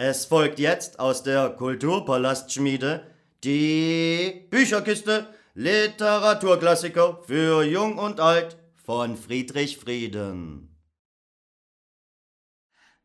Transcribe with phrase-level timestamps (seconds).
[0.00, 3.04] Es folgt jetzt aus der Kulturpalastschmiede
[3.42, 10.78] die Bücherkiste Literaturklassiker für Jung und Alt von Friedrich Frieden.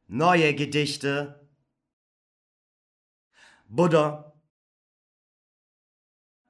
[0.06, 1.50] Neue Gedichte
[3.68, 4.32] Buddha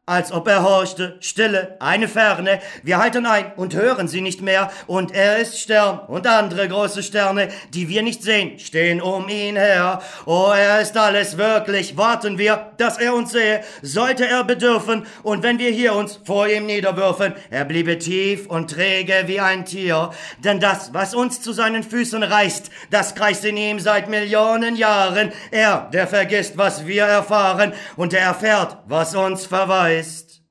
[0.05, 4.70] als ob er horchte, Stille, eine Ferne, wir halten ein und hören sie nicht mehr,
[4.85, 9.55] und er ist Stern, und andere große Sterne, die wir nicht sehen, stehen um ihn
[9.55, 10.02] her.
[10.25, 15.41] Oh, er ist alles wirklich, warten wir, dass er uns sehe, sollte er bedürfen, und
[15.41, 20.09] wenn wir hier uns vor ihm niederwürfen, er bliebe tief und träge wie ein Tier,
[20.39, 25.31] denn das, was uns zu seinen Füßen reißt, das kreist in ihm seit Millionen Jahren,
[25.52, 30.43] er, der vergisst, was wir erfahren, und er erfährt, was uns verweist ist.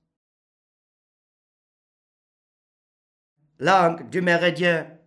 [3.58, 5.01] Lang du Méridien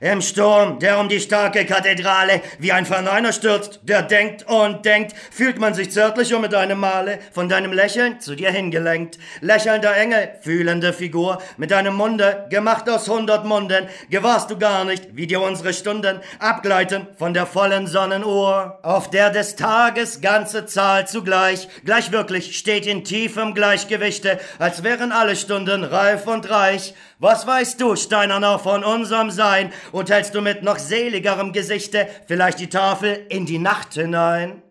[0.00, 5.14] im Sturm, der um die starke Kathedrale wie ein Verneiner stürzt, der denkt und denkt,
[5.30, 9.18] fühlt man sich zärtlich um mit einem Male, von deinem Lächeln zu dir hingelenkt.
[9.40, 15.16] Lächelnder Engel, fühlende Figur, mit deinem Munde, gemacht aus hundert Munden, gewahrst du gar nicht,
[15.16, 21.06] wie dir unsere Stunden abgleiten von der vollen Sonnenuhr, auf der des Tages ganze Zahl
[21.06, 26.94] zugleich, gleich wirklich steht in tiefem Gleichgewichte, als wären alle Stunden reif und reich.
[27.18, 29.72] Was weißt du, Steinerner, von unserem Sein?
[29.92, 34.62] Und hältst du mit noch seligerem Gesichte vielleicht die Tafel in die Nacht hinein?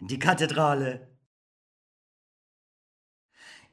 [0.00, 1.07] Die Kathedrale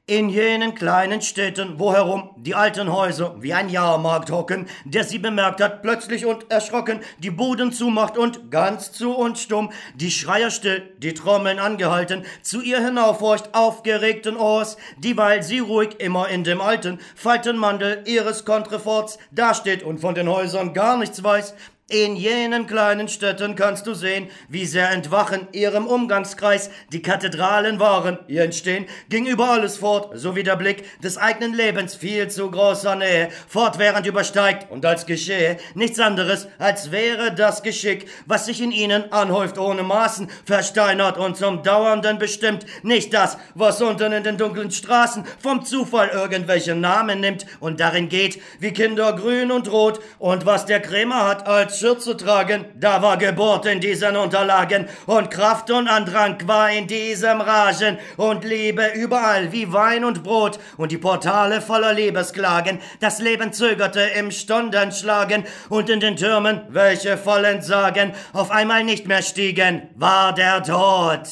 [0.08, 5.18] in jenen kleinen Städten, wo herum die alten Häuser wie ein Jahrmarkt hocken, der sie
[5.18, 10.52] bemerkt hat, plötzlich und erschrocken, die Buden zumacht und ganz zu und stumm, die Schreier
[10.52, 16.62] still, die Trommeln angehalten, zu ihr hinaufhorcht aufgeregten Ohrs, dieweil sie ruhig immer in dem
[16.62, 21.56] alten Faltenmandel ihres Kontreforts dasteht und von den Häusern gar nichts weiß,
[21.88, 28.18] in jenen kleinen Städten kannst du sehen, wie sehr entwachen ihrem Umgangskreis die Kathedralen waren.
[28.28, 32.50] Ihr Entstehen ging über alles fort, so wie der Blick des eigenen Lebens viel zu
[32.50, 38.64] großer Nähe fortwährend übersteigt und als geschehe nichts anderes, als wäre das Geschick, was sich
[38.64, 44.24] in ihnen anhäuft ohne Maßen, versteinert und zum Dauernden bestimmt, nicht das, was unten in
[44.24, 49.72] den dunklen Straßen vom Zufall irgendwelche Namen nimmt und darin geht, wie Kinder grün und
[49.72, 54.88] rot und was der Krämer hat als Schürze tragen, da war Geburt in diesen Unterlagen
[55.06, 60.60] und Kraft und Andrang war in diesem Ragen und Liebe überall wie Wein und Brot
[60.78, 62.80] und die Portale voller Liebesklagen.
[63.00, 69.08] Das Leben zögerte im Stundenschlagen und in den Türmen, welche voll Entsagen auf einmal nicht
[69.08, 71.28] mehr stiegen, war der Tod.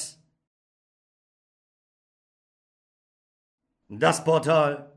[3.90, 4.93] Das Portal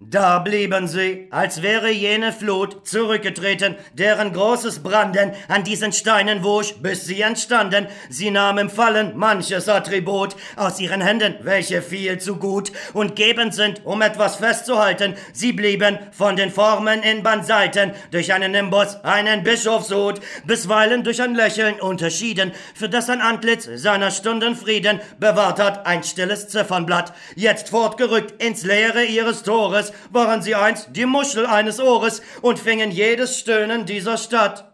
[0.00, 6.74] Da blieben sie, als wäre jene Flut zurückgetreten, deren großes Branden an diesen Steinen wusch,
[6.80, 7.88] bis sie entstanden.
[8.08, 13.56] Sie nahm im Fallen manches Attribut aus ihren Händen, welche viel zu gut und gebend
[13.56, 15.16] sind, um etwas festzuhalten.
[15.32, 21.34] Sie blieben von den Formen in Bandseiten durch einen Nimbus, einen Bischofshut, bisweilen durch ein
[21.34, 27.70] Lächeln unterschieden, für das ein Antlitz seiner Stunden Frieden bewahrt hat, ein stilles Ziffernblatt, jetzt
[27.70, 33.38] fortgerückt ins Leere ihres Tores, waren sie einst die Muschel eines Ohres und fingen jedes
[33.38, 34.68] Stöhnen dieser Stadt.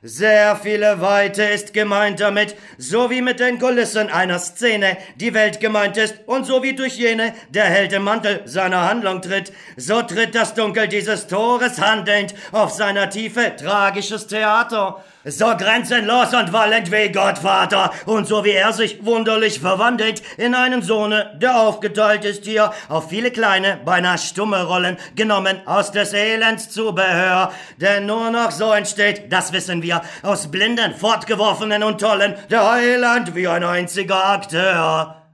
[0.00, 5.58] Sehr viele Weite ist gemeint damit, so wie mit den Kulissen einer Szene die Welt
[5.58, 10.02] gemeint ist und so wie durch jene der Held im Mantel seiner Handlung tritt, so
[10.02, 16.90] tritt das Dunkel dieses Tores handelnd auf seiner Tiefe tragisches Theater so grenzenlos und wollend
[16.90, 22.24] wie Gott Vater und so wie er sich wunderlich verwandelt in einen Sohne, der aufgeteilt
[22.24, 28.30] ist hier auf viele kleine, beinahe stumme Rollen, genommen aus des Elends Zubehör, denn nur
[28.30, 33.64] noch so entsteht, das wissen wir, aus blinden, fortgeworfenen und tollen, der Heiland wie ein
[33.64, 35.27] einziger Akteur.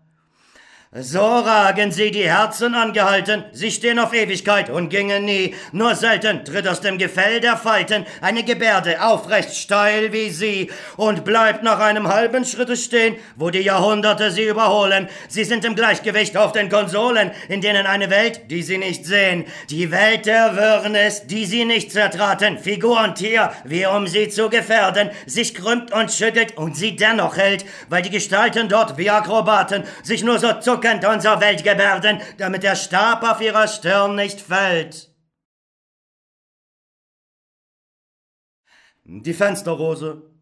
[0.96, 6.44] So ragen sie die Herzen angehalten, sie stehen auf Ewigkeit und gingen nie, nur selten
[6.44, 11.80] tritt aus dem Gefell der Falten eine Gebärde aufrecht steil wie sie und bleibt nach
[11.80, 15.08] einem halben Schritte stehen, wo die Jahrhunderte sie überholen.
[15.26, 19.46] Sie sind im Gleichgewicht auf den Konsolen, in denen eine Welt, die sie nicht sehen,
[19.70, 24.48] die Welt der Wirrnis, die sie nicht zertraten, Figur und Tier, wie um sie zu
[24.48, 29.82] gefährden, sich krümmt und schüttelt und sie dennoch hält, weil die Gestalten dort wie Akrobaten
[30.04, 35.10] sich nur so zucken zuckend unser Weltgebärden, damit der Stab auf ihrer Stirn nicht fällt.
[39.04, 40.33] Die Fensterrose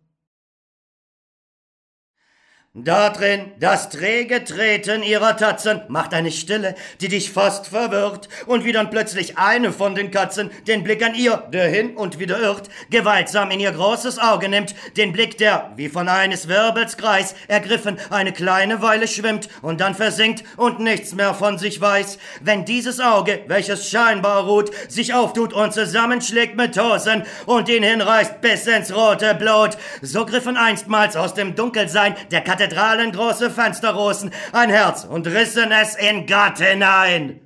[2.74, 8.64] Da drin, das träge Treten ihrer Tatzen macht eine Stille, die dich fast verwirrt, und
[8.64, 12.40] wie dann plötzlich eine von den Katzen den Blick an ihr, der hin und wieder
[12.40, 17.34] irrt, gewaltsam in ihr großes Auge nimmt, den Blick, der, wie von eines Wirbels Kreis,
[17.46, 22.16] ergriffen, eine kleine Weile schwimmt und dann versinkt und nichts mehr von sich weiß.
[22.40, 28.40] Wenn dieses Auge, welches scheinbar ruht, sich auftut und zusammenschlägt mit Hosen und ihn hinreißt
[28.40, 34.30] bis ins rote Blut, so griffen einstmals aus dem Dunkelsein der Katte Kathedralen große Fensterrosen
[34.52, 37.40] ein Herz und rissen es in Gott hinein.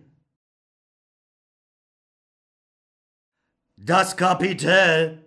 [3.76, 5.25] Das Kapitel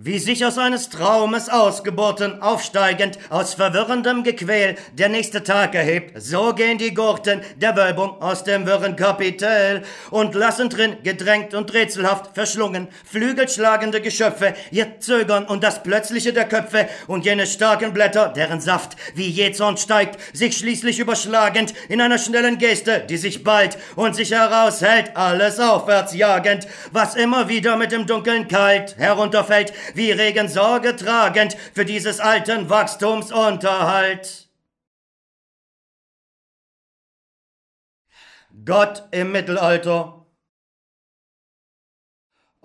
[0.00, 6.54] wie sich aus eines Traumes ausgeboten, aufsteigend, aus verwirrendem Gequäl, der nächste Tag erhebt, so
[6.54, 12.34] gehen die Gurten der Wölbung aus dem wirren Kapitel und lassen drin, gedrängt und rätselhaft,
[12.34, 18.60] verschlungen, flügelschlagende Geschöpfe, ihr Zögern und das Plötzliche der Köpfe und jene starken Blätter, deren
[18.60, 24.14] Saft wie Jezorn steigt, sich schließlich überschlagend in einer schnellen Geste, die sich bald und
[24.14, 30.48] sich heraushält, alles aufwärts jagend, was immer wieder mit dem Dunkeln kalt herunterfällt, wie Regen
[30.48, 34.48] Sorge tragend für dieses alten Wachstumsunterhalt.
[38.64, 40.17] Gott im Mittelalter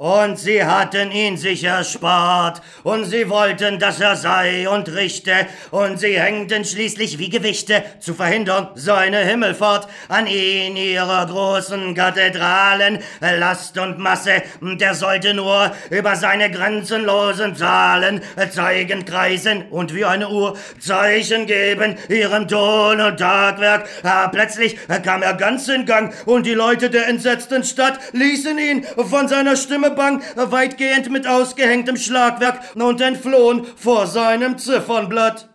[0.04, 5.32] und sie hatten ihn sich erspart, und sie wollten, dass er sei und richte,
[5.72, 13.00] und sie hängten schließlich wie Gewichte, zu verhindern seine Himmelfahrt, an ihn ihrer großen Kathedralen,
[13.22, 18.22] Last und Masse, der sollte nur über seine grenzenlosen Zahlen
[18.52, 23.88] zeigen, kreisen und wie eine Uhr Zeichen geben, ihrem Ton und Tagwerk.
[24.04, 28.86] Ah, plötzlich kam er ganz in Gang, und die Leute der entsetzten Stadt ließen ihn
[29.10, 35.50] von seiner Stimme Bang, weitgehend mit ausgehängtem Schlagwerk und entflohen vor seinem Ziffernblatt.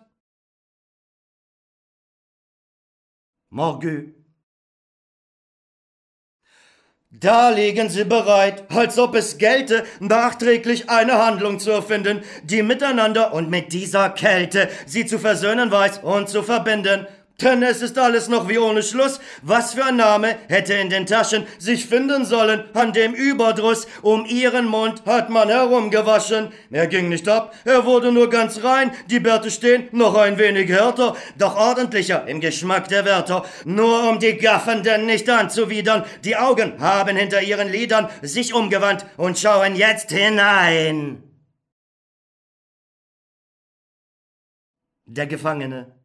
[3.51, 4.13] Morgue.
[7.11, 13.33] Da liegen sie bereit, als ob es gelte, nachträglich eine Handlung zu erfinden, die miteinander
[13.33, 17.07] und mit dieser Kälte sie zu versöhnen weiß und zu verbinden.
[17.41, 19.19] Denn es ist alles noch wie ohne Schluss.
[19.41, 24.25] Was für ein Name hätte in den Taschen sich finden sollen, an dem Überdruss um
[24.25, 26.51] ihren Mund hat man herumgewaschen.
[26.71, 30.69] Er ging nicht ab, er wurde nur ganz rein, die Bärte stehen noch ein wenig
[30.69, 33.45] härter, doch ordentlicher im Geschmack der Wärter.
[33.65, 39.39] Nur um die Gaffenden nicht anzuwidern, die Augen haben hinter ihren Lidern sich umgewandt und
[39.39, 41.23] schauen jetzt hinein.
[45.05, 45.98] Der Gefangene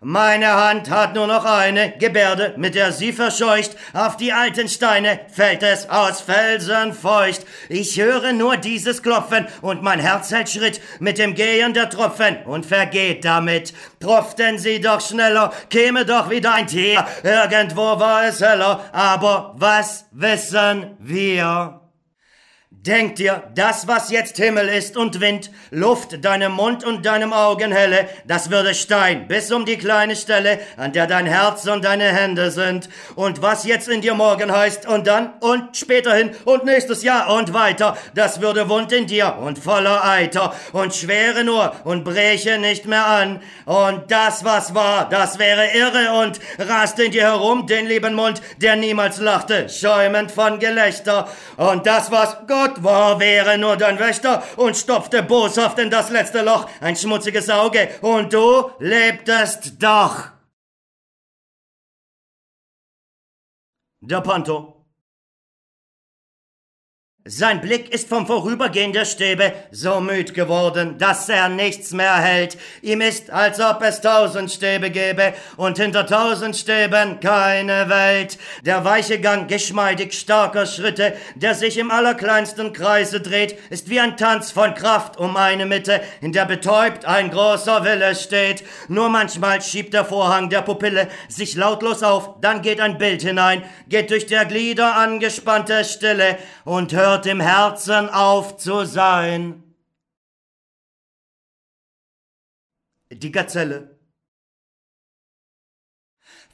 [0.00, 3.76] meine Hand hat nur noch eine Gebärde, mit der sie verscheucht.
[3.92, 7.46] Auf die alten Steine fällt es aus Felsen feucht.
[7.68, 12.38] Ich höre nur dieses Klopfen und mein Herz hält Schritt mit dem Gehen der Tropfen
[12.44, 13.72] und vergeht damit.
[14.00, 17.06] Tropften sie doch schneller, käme doch wieder ein Tier.
[17.22, 21.83] Irgendwo war es heller, aber was wissen wir?
[22.86, 27.72] Denk dir, das, was jetzt Himmel ist und Wind, Luft, deinem Mund und deinem Augen
[27.72, 32.04] helle, das würde Stein bis um die kleine Stelle, an der dein Herz und deine
[32.04, 32.90] Hände sind.
[33.14, 37.54] Und was jetzt in dir morgen heißt und dann und späterhin und nächstes Jahr und
[37.54, 42.84] weiter, das würde Wund in dir und voller Eiter und schwere nur und breche nicht
[42.84, 43.40] mehr an.
[43.64, 48.42] Und das, was war, das wäre irre und raste in dir herum den lieben Mund,
[48.58, 51.28] der niemals lachte, schäumend von Gelächter.
[51.56, 56.10] Und das, was Gott Gott war, wäre nur dein Wächter und stopfte boshaft in das
[56.10, 60.30] letzte Loch ein schmutziges Auge, und du lebtest doch.
[64.00, 64.73] Der Panto.
[67.26, 72.58] Sein Blick ist vom Vorübergehen der Stäbe so müd geworden, dass er nichts mehr hält.
[72.82, 78.36] Ihm ist, als ob es tausend Stäbe gäbe und hinter tausend Stäben keine Welt.
[78.66, 84.18] Der weiche Gang geschmeidig starker Schritte, der sich im allerkleinsten Kreise dreht, ist wie ein
[84.18, 88.64] Tanz von Kraft um eine Mitte, in der betäubt ein großer Wille steht.
[88.88, 93.62] Nur manchmal schiebt der Vorhang der Pupille sich lautlos auf, dann geht ein Bild hinein,
[93.88, 99.62] geht durch der Glieder angespannte Stille und hört hört im Herzen auf zu sein.
[103.08, 103.93] Die Gazelle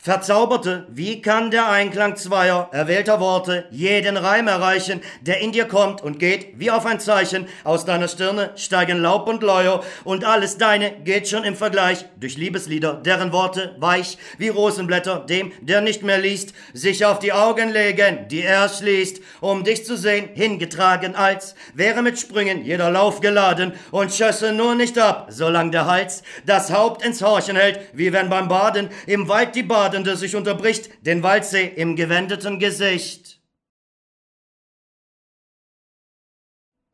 [0.03, 6.01] Verzauberte, wie kann der Einklang zweier erwählter Worte jeden Reim erreichen, der in dir kommt
[6.01, 10.57] und geht wie auf ein Zeichen, aus deiner Stirne steigen Laub und Leuer, und alles
[10.57, 16.03] deine geht schon im Vergleich durch Liebeslieder, deren Worte weich wie Rosenblätter, dem, der nicht
[16.03, 21.15] mehr liest, sich auf die Augen legen, die er schließt, um dich zu sehen, hingetragen,
[21.15, 26.23] als wäre mit Sprüngen jeder Lauf geladen und schösse nur nicht ab, solang der Hals
[26.47, 30.37] das Haupt ins Horchen hält, wie wenn beim Baden im Wald die Bade Badende sich
[30.37, 33.43] unterbricht, den Waldsee im gewendeten Gesicht.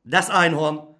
[0.02, 0.95] Das Einhorn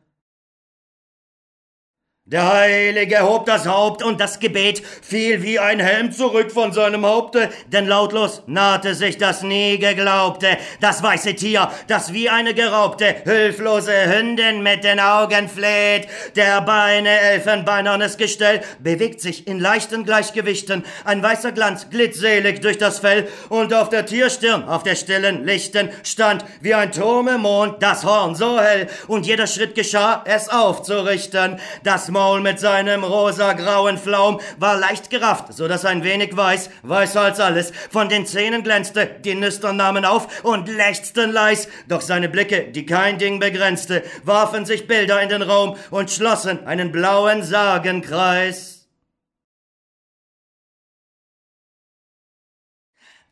[2.28, 7.06] der Heilige hob das Haupt und das Gebet fiel wie ein Helm zurück von seinem
[7.06, 13.14] Haupte, denn lautlos nahte sich das nie geglaubte, das weiße Tier, das wie eine geraubte,
[13.22, 16.08] hilflose Hündin mit den Augen fleht.
[16.34, 22.78] Der Beine elfenbeinernes Gestell bewegt sich in leichten Gleichgewichten, ein weißer Glanz glitt selig durch
[22.78, 27.42] das Fell und auf der Tierstirn, auf der stillen Lichten stand wie ein Turm im
[27.42, 28.88] Mond das Horn so hell.
[29.06, 35.52] Und jeder Schritt geschah, es aufzurichten, das Maul mit seinem rosa-grauen Flaum war leicht gerafft,
[35.52, 40.06] so dass ein wenig weiß, weißer als alles, von den Zähnen glänzte, die Nüstern nahmen
[40.06, 45.28] auf und lechzten leis, doch seine Blicke, die kein Ding begrenzte, warfen sich Bilder in
[45.28, 48.88] den Raum und schlossen einen blauen Sagenkreis.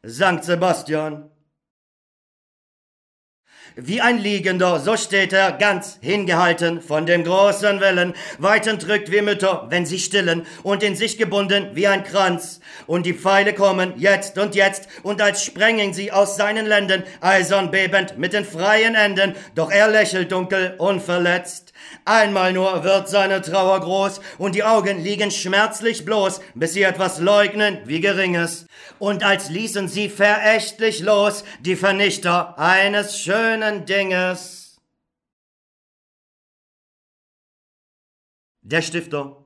[0.02, 1.30] Sankt Sebastian,
[3.76, 9.20] wie ein Liegender, so steht er ganz hingehalten von den großen Wellen, weit entrückt wie
[9.20, 12.60] Mütter, wenn sie stillen, und in sich gebunden wie ein Kranz.
[12.86, 17.70] Und die Pfeile kommen jetzt und jetzt, und als sprengen sie aus seinen Lenden, eisern
[17.70, 21.72] bebend mit den freien Enden, doch er lächelt dunkel, unverletzt.
[22.04, 27.18] Einmal nur wird seine Trauer groß, und die Augen liegen schmerzlich bloß, bis sie etwas
[27.18, 28.66] leugnen wie Geringes.
[28.98, 34.80] Und als ließen sie verächtlich los, die Vernichter eines schönen Dinges.
[38.62, 39.43] Der Stifter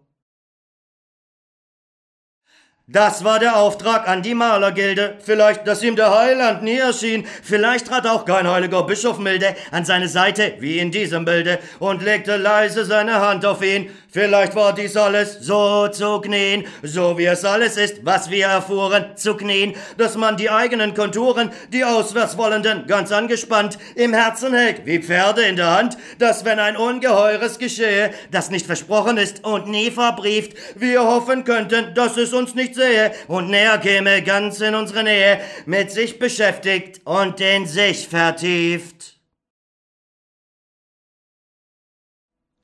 [2.90, 5.18] das war der Auftrag an die Malergilde.
[5.22, 7.26] Vielleicht, dass ihm der Heiland nie erschien.
[7.42, 12.02] Vielleicht trat auch kein heiliger Bischof milde an seine Seite, wie in diesem Bilde, und
[12.02, 13.90] legte leise seine Hand auf ihn.
[14.10, 19.04] Vielleicht war dies alles so zu knien, so wie es alles ist, was wir erfuhren,
[19.16, 25.02] zu knien, dass man die eigenen Konturen, die Auswärtswollenden, ganz angespannt, im Herzen hält, wie
[25.02, 29.90] Pferde in der Hand, dass wenn ein Ungeheures geschehe, das nicht versprochen ist und nie
[29.90, 35.04] verbrieft, wir hoffen könnten, dass es uns nicht sehe und näher käme ganz in unsere
[35.04, 39.20] Nähe, mit sich beschäftigt und in sich vertieft.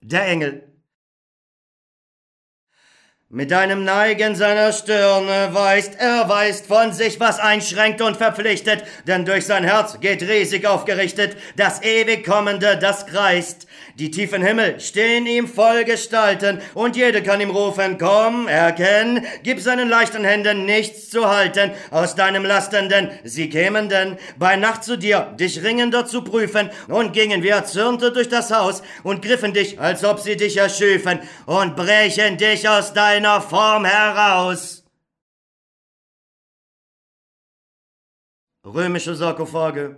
[0.00, 0.73] Der Engel
[3.34, 9.24] mit einem Neigen seiner Stirne weist, er weist von sich, was einschränkt und verpflichtet, denn
[9.24, 13.66] durch sein Herz geht riesig aufgerichtet, das ewig kommende, das kreist.
[13.96, 19.58] Die tiefen Himmel stehen ihm voll Gestalten, und jede kann ihm rufen, komm, erkenn, gib
[19.58, 24.96] seinen leichten Händen nichts zu halten, aus deinem Lastenden, sie kämen denn bei Nacht zu
[24.96, 29.80] dir, dich ringender zu prüfen, und gingen wie erzürnte durch das Haus, und griffen dich,
[29.80, 34.84] als ob sie dich erschüfen, und brechen dich aus deinem seiner Form heraus.
[38.64, 39.96] Römische Sarkophage.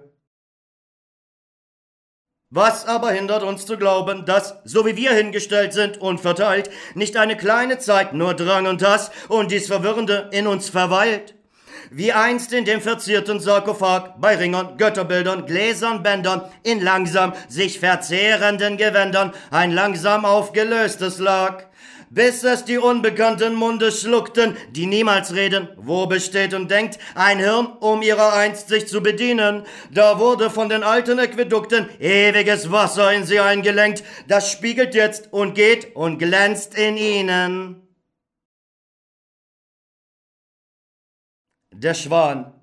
[2.50, 7.16] Was aber hindert uns zu glauben, dass, so wie wir hingestellt sind und verteilt, nicht
[7.16, 11.34] eine kleine Zeit nur Drang und Hass und dies Verwirrende in uns verweilt?
[11.90, 18.76] Wie einst in dem verzierten Sarkophag bei Ringern, Götterbildern, Gläsern, Bändern, in langsam sich verzehrenden
[18.76, 21.65] Gewändern ein langsam aufgelöstes lag
[22.10, 27.66] bis es die unbekannten Munde schluckten, die niemals reden, wo besteht und denkt ein Hirn,
[27.80, 29.64] um ihrer einst sich zu bedienen.
[29.90, 35.54] Da wurde von den alten Äquädukten ewiges Wasser in sie eingelenkt, das spiegelt jetzt und
[35.54, 37.82] geht und glänzt in ihnen.
[41.72, 42.55] Der Schwan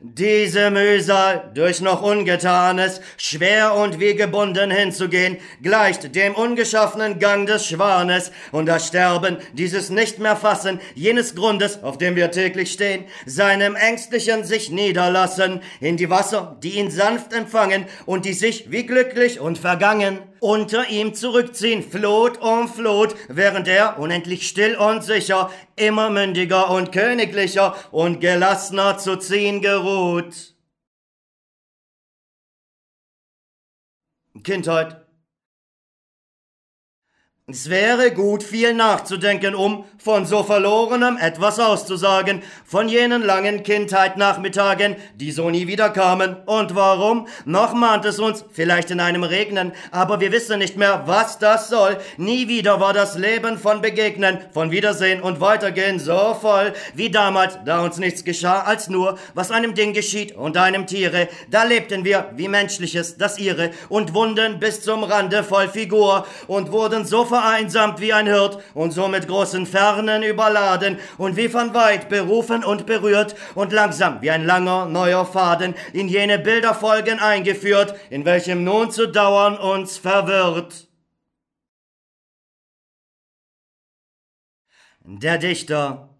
[0.00, 7.66] diese Mühsal, durch noch Ungetanes, schwer und wie gebunden hinzugehen, gleicht dem ungeschaffenen Gang des
[7.66, 13.04] Schwanes, und das Sterben, dieses nicht mehr fassen, jenes Grundes, auf dem wir täglich stehen,
[13.24, 18.84] seinem ängstlichen sich niederlassen, in die Wasser, die ihn sanft empfangen, und die sich wie
[18.84, 25.50] glücklich und vergangen, unter ihm zurückziehen, Flot um Flot, während er, unendlich still und sicher,
[25.74, 30.54] immer mündiger und königlicher und gelassener zu ziehen geruht.
[34.44, 35.05] Kindheit
[37.48, 44.96] Es wäre gut, viel nachzudenken, um von so Verlorenem etwas auszusagen, von jenen langen Kindheit-Nachmittagen,
[45.14, 46.34] die so nie wieder kamen.
[46.46, 47.28] Und warum?
[47.44, 51.68] Noch mahnt es uns, vielleicht in einem Regnen, aber wir wissen nicht mehr, was das
[51.68, 51.98] soll.
[52.16, 57.60] Nie wieder war das Leben von Begegnen, von Wiedersehen und Weitergehen so voll, wie damals,
[57.64, 61.28] da uns nichts geschah, als nur, was einem Ding geschieht und einem Tiere.
[61.48, 66.72] Da lebten wir, wie Menschliches, das ihre, und wunden bis zum Rande voll Figur und
[66.72, 71.74] wurden so vereinsamt wie ein Hirt und so mit großen Fernen überladen und wie von
[71.74, 77.94] weit berufen und berührt und langsam wie ein langer neuer Faden in jene Bilderfolgen eingeführt,
[78.08, 80.88] in welchem nun zu dauern uns verwirrt.
[85.04, 86.15] Der Dichter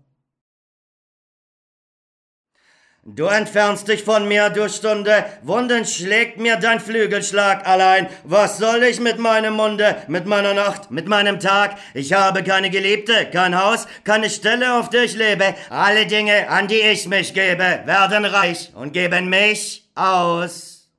[3.09, 8.09] Du entfernst dich von mir, du Stunde, Wunden schlägt mir dein Flügelschlag allein.
[8.25, 11.79] Was soll ich mit meinem Munde, mit meiner Nacht, mit meinem Tag?
[11.95, 15.55] Ich habe keine Geliebte, kein Haus, keine Stelle, auf der ich lebe.
[15.71, 20.91] Alle Dinge, an die ich mich gebe, werden reich und geben mich aus.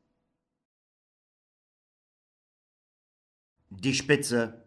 [3.70, 4.67] Die Spitze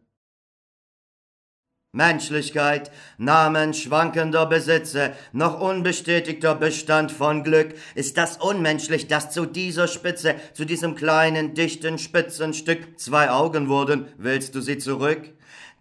[1.93, 9.89] Menschlichkeit, Namen schwankender Besitze, noch unbestätigter Bestand von Glück, ist das unmenschlich, dass zu dieser
[9.89, 15.33] Spitze, zu diesem kleinen, dichten Spitzenstück zwei Augen wurden, willst du sie zurück?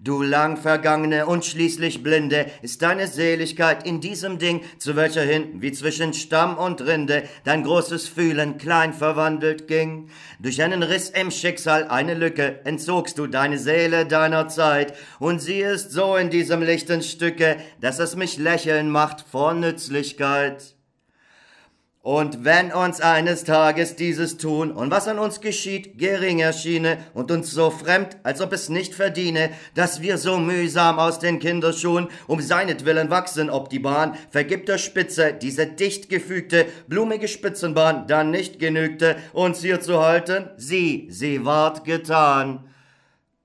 [0.01, 5.61] Du lang vergangene und schließlich blinde, ist deine Seligkeit in diesem Ding, zu welcher hin,
[5.61, 10.09] wie zwischen Stamm und Rinde, dein großes Fühlen klein verwandelt ging.
[10.39, 15.59] Durch einen Riss im Schicksal, eine Lücke, entzogst du deine Seele deiner Zeit, und sie
[15.59, 20.78] ist so in diesem lichten Stücke, dass es mich lächeln macht vor Nützlichkeit.
[22.01, 27.29] Und wenn uns eines Tages dieses tun und was an uns geschieht, gering erschiene und
[27.29, 32.07] uns so fremd, als ob es nicht verdiene, dass wir so mühsam aus den Kinderschuhen
[32.25, 38.59] um seinetwillen wachsen, ob die Bahn vergibter Spitze, diese dicht gefügte, blumige Spitzenbahn dann nicht
[38.59, 42.68] genügte, uns hier zu halten, sie, sie ward getan.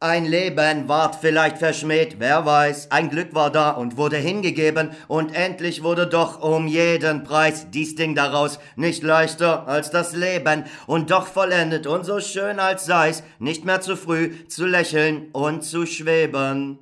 [0.00, 5.34] Ein Leben ward vielleicht verschmäht, wer weiß, ein Glück war da und wurde hingegeben, und
[5.34, 8.58] endlich wurde doch um jeden Preis dies Ding daraus.
[8.76, 13.80] Nicht leichter als das Leben, und doch vollendet und so schön als sei's, nicht mehr
[13.80, 16.78] zu früh zu lächeln und zu schweben.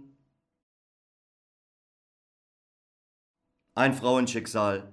[3.75, 4.92] Ein Frauenschicksal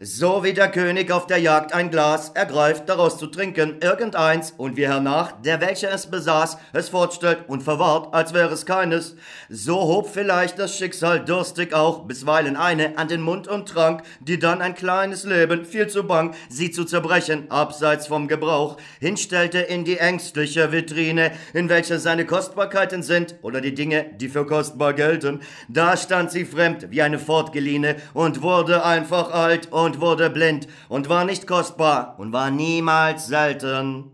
[0.00, 4.76] so wie der König auf der Jagd ein Glas ergreift, daraus zu trinken, irgendeins, und
[4.76, 9.16] wie hernach, der welcher es besaß, es fortstellt und verwahrt, als wäre es keines,
[9.48, 14.38] so hob vielleicht das Schicksal durstig auch bisweilen eine an den Mund und trank, die
[14.38, 19.84] dann ein kleines Leben, viel zu bang, sie zu zerbrechen, abseits vom Gebrauch, hinstellte in
[19.84, 25.40] die ängstliche Vitrine, in welcher seine Kostbarkeiten sind, oder die Dinge, die für kostbar gelten,
[25.68, 30.68] da stand sie fremd wie eine fortgeliehene und wurde einfach alt und und wurde blind
[30.90, 34.12] und war nicht kostbar und war niemals selten.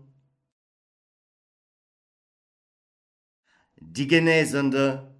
[3.75, 5.14] Die Genesende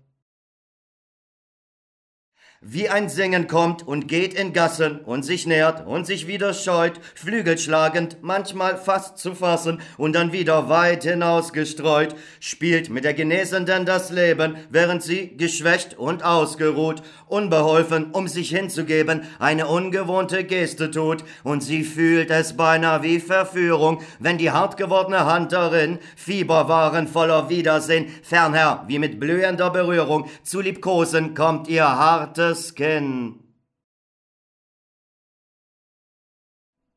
[2.68, 7.00] wie ein Singen kommt und geht in Gassen und sich nährt und sich wieder scheut,
[7.14, 14.10] flügelschlagend, manchmal fast zu fassen und dann wieder weit hinausgestreut, spielt mit der Genesenden das
[14.10, 21.62] Leben, während sie, geschwächt und ausgeruht, unbeholfen, um sich hinzugeben, eine ungewohnte Geste tut, und
[21.62, 28.08] sie fühlt es beinahe wie Verführung, wenn die hart gewordene Hand darin, Fieberwaren voller Wiedersehen,
[28.24, 33.42] fernher, wie mit blühender Berührung, zu liebkosen kommt ihr hartes Skin.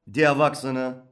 [0.07, 1.08] Die Erwachsene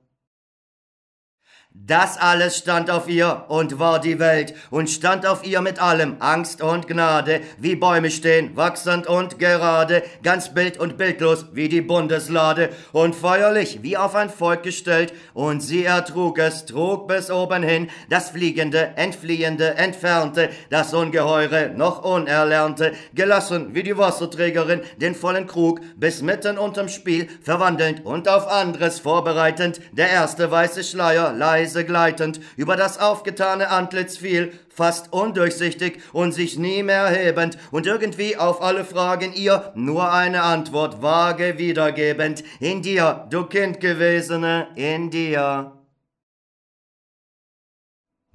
[1.87, 6.17] das alles stand auf ihr und war die Welt und stand auf ihr mit allem.
[6.19, 11.83] Angst und Gnade, wie Bäume stehen, wachsend und gerade, ganz bild und bildlos wie die
[11.83, 15.13] Bundeslade und feierlich wie auf ein Volk gestellt.
[15.33, 22.05] Und sie ertrug es, trug bis oben hin das Fliegende, Entfliehende, Entfernte, das Ungeheure, noch
[22.05, 28.49] Unerlernte, gelassen wie die Wasserträgerin den vollen Krug bis mitten unterm Spiel verwandelnd und auf
[28.49, 35.13] anderes vorbereitend, der erste weiße Schleier leise leise gleitend über das aufgetane Antlitz fiel, fast
[35.13, 41.03] undurchsichtig und sich nie mehr hebend und irgendwie auf alle Fragen ihr nur eine Antwort
[41.03, 42.45] vage wiedergebend.
[42.61, 45.73] In dir, du Kind gewesene, in dir.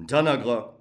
[0.08, 0.81] Tanagra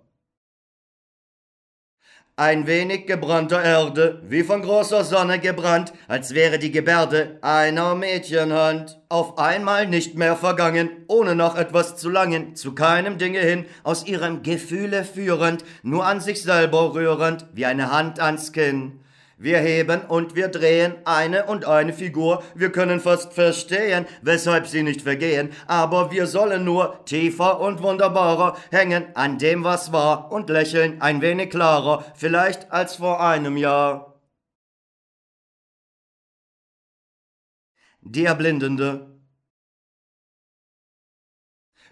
[2.40, 8.98] ein wenig gebrannter Erde, wie von großer Sonne gebrannt, als wäre die Gebärde einer Mädchenhand.
[9.10, 14.06] Auf einmal nicht mehr vergangen, ohne noch etwas zu langen, zu keinem Dinge hin, aus
[14.06, 19.00] ihrem Gefühle führend, nur an sich selber rührend, wie eine Hand ans Kinn.
[19.42, 24.82] Wir heben und wir drehen eine und eine Figur, wir können fast verstehen, weshalb sie
[24.82, 30.50] nicht vergehen, aber wir sollen nur tiefer und wunderbarer hängen an dem, was war, und
[30.50, 34.20] lächeln ein wenig klarer, vielleicht als vor einem Jahr.
[38.02, 39.09] Die Erblindende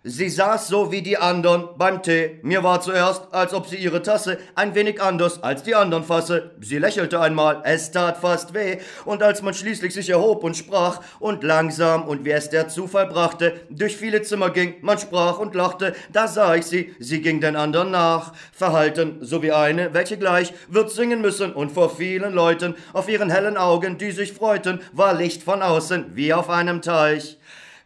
[0.05, 2.39] Sie saß so wie die andern beim Tee.
[2.43, 6.53] Mir war zuerst, als ob sie ihre Tasse ein wenig anders als die andern fasse.
[6.61, 8.79] Sie lächelte einmal, es tat fast weh.
[9.07, 13.09] Und als man schließlich sich erhob und sprach und langsam und wie es der Zufall
[13.09, 17.41] brachte, durch viele Zimmer ging, man sprach und lachte, da sah ich sie, sie ging
[17.41, 18.33] den andern nach.
[18.53, 23.31] Verhalten, so wie eine, welche gleich wird singen müssen und vor vielen Leuten auf ihren
[23.31, 27.38] hellen Augen, die sich freuten, war Licht von außen wie auf einem Teich.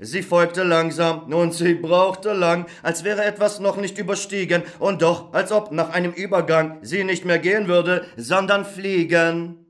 [0.04, 5.32] Sie folgte langsam, und sie brauchte lang, als wäre etwas noch nicht überstiegen, und doch,
[5.32, 9.64] als ob nach einem Übergang sie nicht mehr gehen würde, sondern fliegen.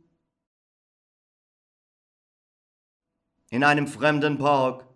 [3.50, 4.86] In einem fremden Park.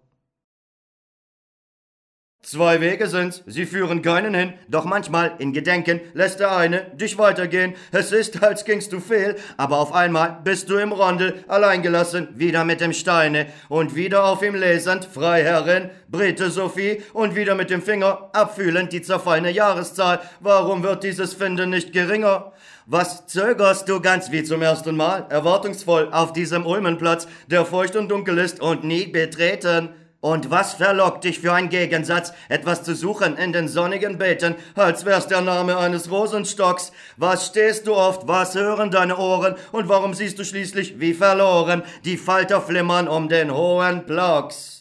[2.46, 7.18] Zwei Wege sind's, sie führen keinen hin, doch manchmal in Gedenken lässt der eine dich
[7.18, 7.74] weitergehen.
[7.90, 12.28] Es ist, als gingst du fehl, aber auf einmal bist du im Rondel, allein gelassen,
[12.37, 17.68] wieder mit dem Steine und wieder auf ihm lesend, Freiherrin, Brite Sophie und wieder mit
[17.68, 20.20] dem Finger abfühlend die zerfallene Jahreszahl.
[20.38, 22.52] Warum wird dieses Finden nicht geringer?
[22.87, 28.09] Was zögerst du ganz wie zum ersten Mal, erwartungsvoll auf diesem Ulmenplatz, der feucht und
[28.09, 29.88] dunkel ist und nie betreten?
[30.20, 35.05] Und was verlockt dich für ein Gegensatz, etwas zu suchen in den sonnigen Beeten, als
[35.05, 36.90] wär's der Name eines Rosenstocks?
[37.16, 41.83] Was stehst du oft, was hören deine Ohren, und warum siehst du schließlich wie verloren?
[42.05, 44.76] Die Falter flimmern um den hohen Blocks?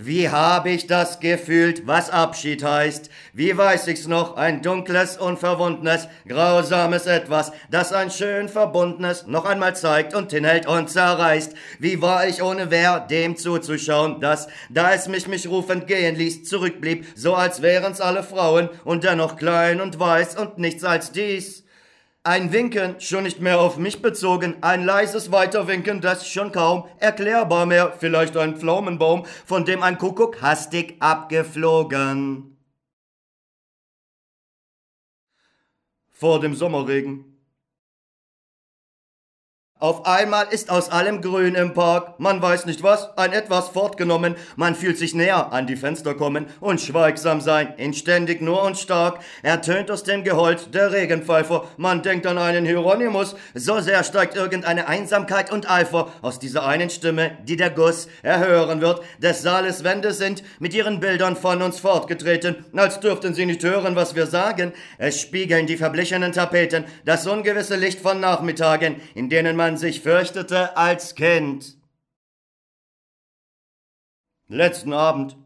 [0.00, 3.10] Wie hab ich das gefühlt, was Abschied heißt?
[3.32, 9.74] Wie weiß ich's noch, ein dunkles, unverwundnes, grausames Etwas, das ein schön verbundenes noch einmal
[9.74, 11.52] zeigt und hinhält und zerreißt.
[11.80, 16.44] Wie war ich ohne wer, dem zuzuschauen, dass, da es mich mich rufend gehen ließ,
[16.44, 21.64] zurückblieb, so als wären's alle Frauen und dennoch klein und weiß und nichts als dies.
[22.28, 27.64] Ein Winken, schon nicht mehr auf mich bezogen, ein leises Weiterwinken, das schon kaum erklärbar
[27.64, 32.58] mehr, vielleicht ein Pflaumenbaum, von dem ein Kuckuck hastig abgeflogen.
[36.10, 37.27] Vor dem Sommerregen
[39.80, 44.34] auf einmal ist aus allem Grün im Park, man weiß nicht was, ein etwas fortgenommen,
[44.56, 49.20] man fühlt sich näher an die Fenster kommen und schweigsam sein, inständig nur und stark,
[49.42, 54.88] ertönt aus dem Geheult der Regenpfeifer, man denkt an einen Hieronymus, so sehr steigt irgendeine
[54.88, 60.12] Einsamkeit und Eifer aus dieser einen Stimme, die der Guss erhören wird, des Saales Wände
[60.12, 64.72] sind mit ihren Bildern von uns fortgetreten, als dürften sie nicht hören, was wir sagen,
[64.98, 70.00] es spiegeln die verblichenen Tapeten, das ungewisse Licht von Nachmittagen, in denen man man sich
[70.00, 71.76] fürchtete als Kind.
[74.48, 75.36] Letzten Abend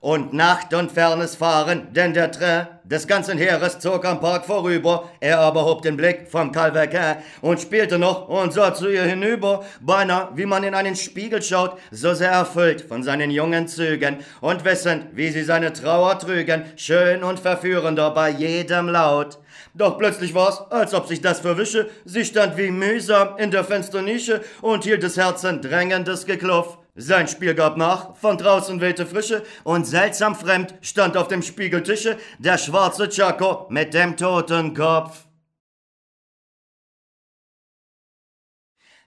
[0.00, 5.08] und Nacht und fernes Fahren, denn der Train des ganzen Heeres zog am Park vorüber,
[5.20, 9.64] er aber hob den Blick vom Calvaquin und spielte noch und sah zu ihr hinüber,
[9.80, 14.64] beinahe wie man in einen Spiegel schaut, so sehr erfüllt von seinen jungen Zügen und
[14.64, 19.38] wissend, wie sie seine Trauer trügen, schön und verführender bei jedem Laut.
[19.76, 24.40] Doch plötzlich war's, als ob sich das verwische, sie stand wie mühsam in der Fensternische
[24.62, 26.78] und hielt des Herzen drängendes Gekluff.
[26.94, 32.16] Sein Spiel gab nach, von draußen wehte Frische und seltsam fremd stand auf dem Spiegeltische
[32.38, 35.26] der schwarze Chaco mit dem toten Kopf.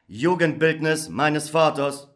[0.06, 2.10] Jugendbildnis meines Vaters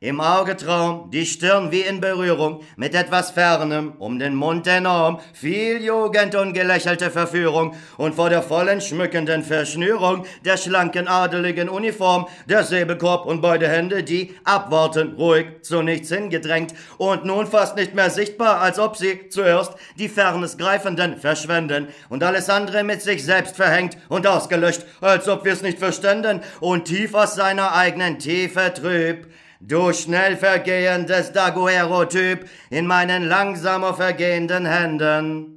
[0.00, 5.82] im Augetraum, die Stirn wie in Berührung, mit etwas Fernem, um den Mund enorm, viel
[5.84, 12.62] Jugend und gelächelte Verführung, und vor der vollen schmückenden Verschnürung der schlanken adeligen Uniform, der
[12.62, 18.10] Säbelkorb und beide Hände, die abwarten, ruhig, zu nichts hingedrängt, und nun fast nicht mehr
[18.10, 23.56] sichtbar, als ob sie zuerst die Fernes Greifenden verschwenden, und alles andere mit sich selbst
[23.56, 29.26] verhängt und ausgelöscht, als ob wir's nicht verständen, und tief aus seiner eigenen Tiefe trüb,
[29.60, 35.54] du schnell vergehendes Daguerreotyp in meinen langsamer vergehenden Händen.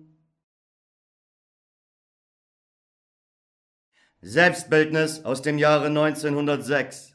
[4.22, 7.11] Selbstbildnis aus dem Jahre 1906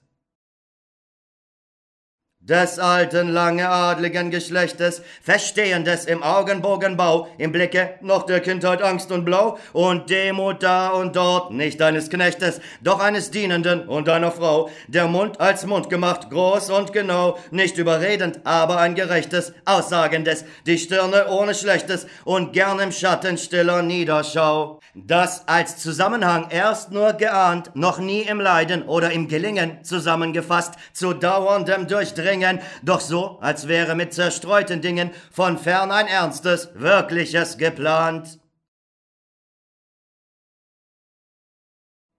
[2.48, 9.24] des alten lange adligen Geschlechtes, Verstehendes im Augenbogenbau, im Blicke noch der Kindheit Angst und
[9.24, 14.70] Blau und Demut da und dort, nicht eines Knechtes, doch eines Dienenden und einer Frau,
[14.86, 20.78] der Mund als Mund gemacht, groß und genau, nicht überredend, aber ein gerechtes, aussagendes, die
[20.78, 24.78] Stirne ohne Schlechtes und gern im Schatten stiller Niederschau.
[24.94, 31.12] Das als Zusammenhang erst nur geahnt, noch nie im Leiden oder im Gelingen zusammengefasst, zu
[31.12, 37.56] dauerndem Durchdringen Dingen, doch so, als wäre mit zerstreuten Dingen von fern ein Ernstes, Wirkliches
[37.56, 38.38] geplant.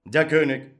[0.05, 0.76] Der König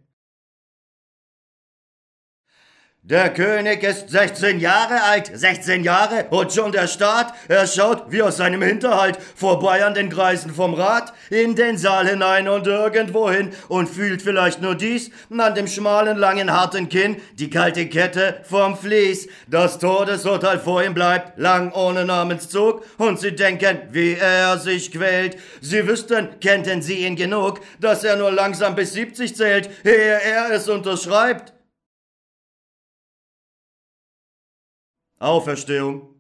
[3.10, 8.22] Der König ist 16 Jahre alt, 16 Jahre, und schon der Staat, er schaut wie
[8.22, 13.52] aus seinem Hinterhalt vorbei an den Kreisen vom Rat, in den Saal hinein und irgendwohin
[13.70, 18.76] und fühlt vielleicht nur dies, an dem schmalen, langen, harten Kinn, die kalte Kette vom
[18.76, 24.92] Vlies, das Todesurteil vor ihm bleibt, lang ohne Namenszug, und sie denken, wie er sich
[24.92, 25.38] quält.
[25.62, 30.52] Sie wüssten, kennten sie ihn genug, dass er nur langsam bis 70 zählt, ehe er
[30.52, 31.54] es unterschreibt.
[35.20, 36.14] Auferstehung.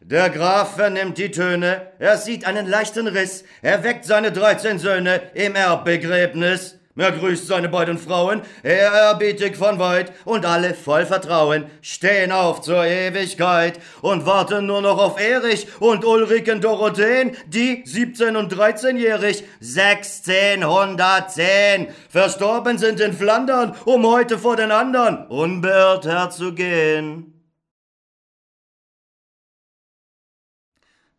[0.00, 5.30] Der Graf vernimmt die Töne, er sieht einen leichten Riss, er weckt seine dreizehn Söhne
[5.34, 6.78] im Erbbegräbnis.
[6.96, 12.84] Er grüßt seine beiden Frauen, ehrerbietig von weit, und alle voll Vertrauen stehen auf zur
[12.84, 21.88] Ewigkeit und warten nur noch auf Erich und Ulriken Dorotheen, die 17 und 13-jährig 1610
[22.08, 27.32] verstorben sind in Flandern, um heute vor den anderen unbeirrt herzugehen.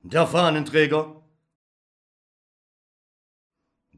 [0.04, 1.25] Der Fahnenträger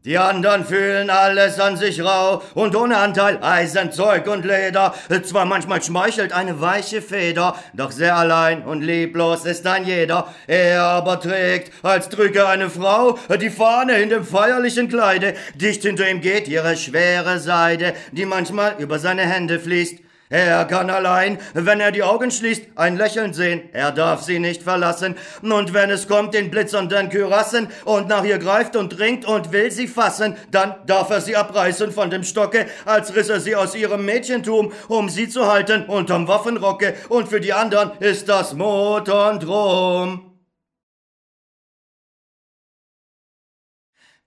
[0.05, 4.93] die anderen fühlen alles an sich rau und ohne Anteil Eisen, Zeug und Leder.
[5.23, 10.33] Zwar manchmal schmeichelt eine weiche Feder, doch sehr allein und lieblos ist ein jeder.
[10.47, 15.33] Er aber trägt, als drücke eine Frau, die Fahne in dem feierlichen Kleide.
[15.55, 20.06] Dicht hinter ihm geht ihre schwere Seide, die manchmal über seine Hände fließt.
[20.29, 23.69] Er kann allein, wenn er die Augen schließt, ein Lächeln sehen.
[23.71, 25.15] Er darf sie nicht verlassen.
[25.41, 29.71] Und wenn es kommt in blitzernden Kürassen und nach ihr greift und dringt und will
[29.71, 33.73] sie fassen, dann darf er sie abreißen von dem Stocke, als riss er sie aus
[33.73, 36.95] ihrem Mädchentum, um sie zu halten unterm Waffenrocke.
[37.07, 40.27] Und für die anderen ist das Mut und Ruhm.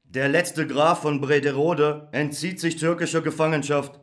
[0.04, 4.00] Der letzte Graf von Brederode entzieht sich türkischer Gefangenschaft.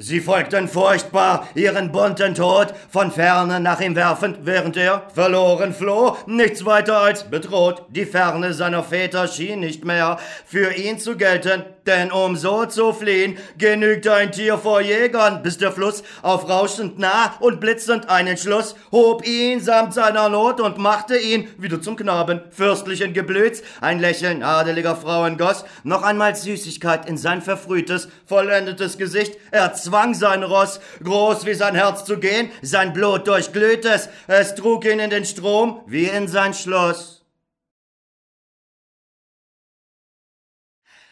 [0.00, 6.16] Sie folgten furchtbar ihren bunten Tod, von ferne nach ihm werfend, während er verloren floh,
[6.26, 7.82] nichts weiter als bedroht.
[7.88, 12.92] Die Ferne seiner Väter schien nicht mehr für ihn zu gelten, denn um so zu
[12.92, 18.76] fliehen, genügt ein Tier vor Jägern, bis der Fluss aufrauschend nah und blitzend einen Schluss
[18.92, 23.62] hob ihn samt seiner Not und machte ihn wieder zum Knaben fürstlichen Geblüts.
[23.80, 29.36] Ein Lächeln adeliger Frauen goss noch einmal Süßigkeit in sein verfrühtes, vollendetes Gesicht.
[29.50, 34.54] Er zwang sein Ross, groß wie sein Herz zu gehen, sein Blut durchglüht es, es
[34.54, 37.17] trug ihn in den Strom wie in sein Schloss.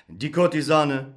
[0.09, 1.16] Die Kurtisane.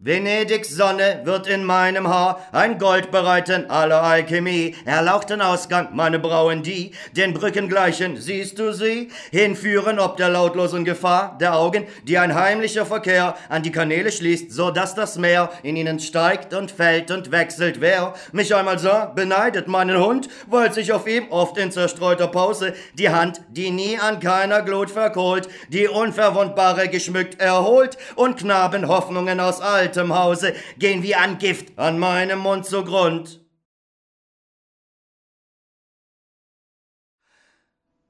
[0.00, 6.62] Venedigs Sonne wird in meinem Haar ein Gold bereiten aller Alchemie, erlauchten Ausgang meine Brauen
[6.62, 12.16] die, den Brücken gleichen, siehst du sie, hinführen ob der lautlosen Gefahr der Augen, die
[12.16, 16.70] ein heimlicher Verkehr an die Kanäle schließt, so dass das Meer in ihnen steigt und
[16.70, 17.80] fällt und wechselt.
[17.80, 22.72] Wer mich einmal sah, beneidet meinen Hund, weil sich auf ihm oft in zerstreuter Pause
[22.94, 29.40] die Hand, die nie an keiner Glut verkohlt, die unverwundbare geschmückt erholt und Knaben Hoffnungen
[29.40, 30.54] aus altem Hause.
[30.78, 33.40] Gehen wie an Gift an meinem Mund zugrund.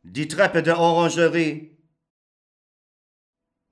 [0.02, 1.76] Die Treppe der Orangerie.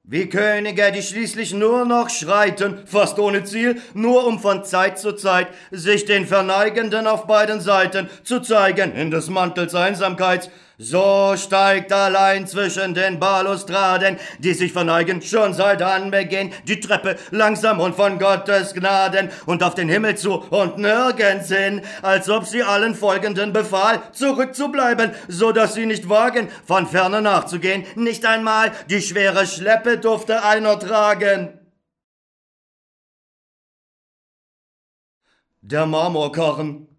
[0.09, 5.15] Wie Könige, die schließlich nur noch schreiten, fast ohne Ziel, nur um von Zeit zu
[5.15, 11.91] Zeit sich den Verneigenden auf beiden Seiten zu zeigen in des Mantels Einsamkeit, so steigt
[11.91, 18.19] allein zwischen den Balustraden, die sich verneigen, schon seit Anbeginn, die Treppe langsam und von
[18.19, 23.55] Gottes Gnaden und auf den Himmel zu und nirgends hin, als ob sie allen Folgenden
[23.55, 29.97] befahl, zurückzubleiben, so dass sie nicht wagen, von ferne nachzugehen, nicht einmal die schwere Schleppe
[29.97, 31.59] durfte einer tragen.
[35.63, 36.96] Der Marmorkarren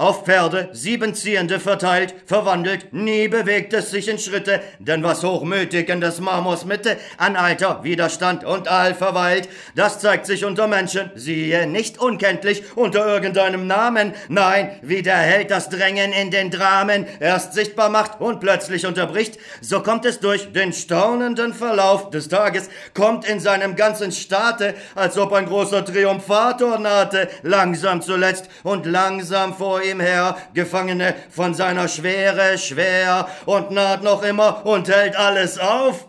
[0.00, 5.90] auf Pferde, sieben Ziehende verteilt, verwandelt, nie bewegt es sich in Schritte, denn was hochmütig
[5.90, 11.10] in des Marmors Mitte an Alter, Widerstand und All verweilt, das zeigt sich unter Menschen,
[11.16, 17.06] siehe, nicht unkenntlich unter irgendeinem Namen, nein, wie der Held das Drängen in den Dramen
[17.20, 22.70] erst sichtbar macht und plötzlich unterbricht, so kommt es durch den staunenden Verlauf des Tages,
[22.94, 29.52] kommt in seinem ganzen Staate, als ob ein großer Triumphator nahte, langsam zuletzt und langsam
[29.52, 35.58] vor ihm her, Gefangene von seiner Schwere schwer und naht noch immer und hält alles
[35.58, 36.08] auf.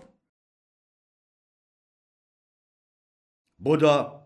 [3.58, 4.22] Buddha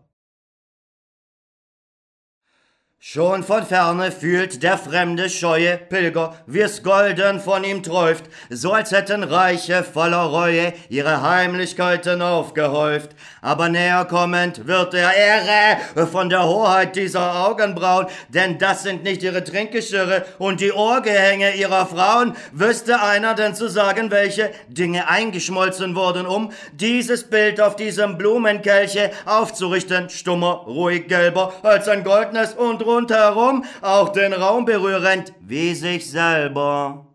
[3.08, 8.90] Schon von ferne fühlt der fremde scheue Pilger, wie's golden von ihm träuft, so als
[8.90, 13.10] hätten Reiche voller Reue ihre Heimlichkeiten aufgehäuft.
[13.46, 19.22] Aber näher kommend wird er Ehre von der Hoheit dieser Augenbrauen, denn das sind nicht
[19.22, 22.34] ihre Trinkgeschirre und die Ohrgehänge ihrer Frauen.
[22.50, 29.12] Wüsste einer denn zu sagen, welche Dinge eingeschmolzen wurden, um dieses Bild auf diesem Blumenkelche
[29.26, 36.10] aufzurichten, stummer, ruhig gelber als ein goldnes und rundherum, auch den Raum berührend wie sich
[36.10, 37.06] selber.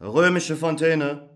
[0.00, 1.29] Römische Fontäne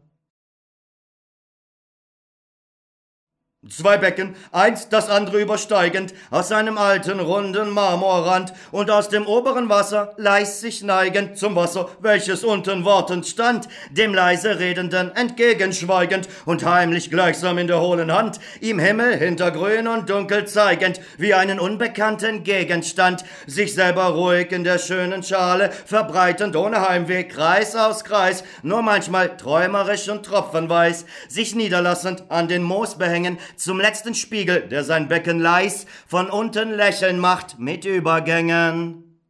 [3.70, 9.70] Zwei Becken, eins das andere übersteigend, aus einem alten runden Marmorrand und aus dem oberen
[9.70, 16.66] Wasser leis sich neigend zum Wasser, welches unten wartend stand, dem leise Redenden entgegenschweigend und
[16.66, 21.58] heimlich gleichsam in der hohlen Hand, ihm Himmel hinter grün und dunkel zeigend, wie einen
[21.58, 28.44] unbekannten Gegenstand, sich selber ruhig in der schönen Schale, verbreitend ohne Heimweg, Kreis aus Kreis,
[28.62, 34.84] nur manchmal träumerisch und tropfenweis, sich niederlassend an den Moos behängen, zum letzten Spiegel, der
[34.84, 39.20] sein Becken leis, von unten lächeln macht mit Übergängen.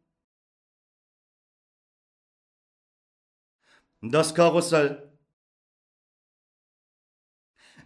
[4.01, 5.04] Das Karussell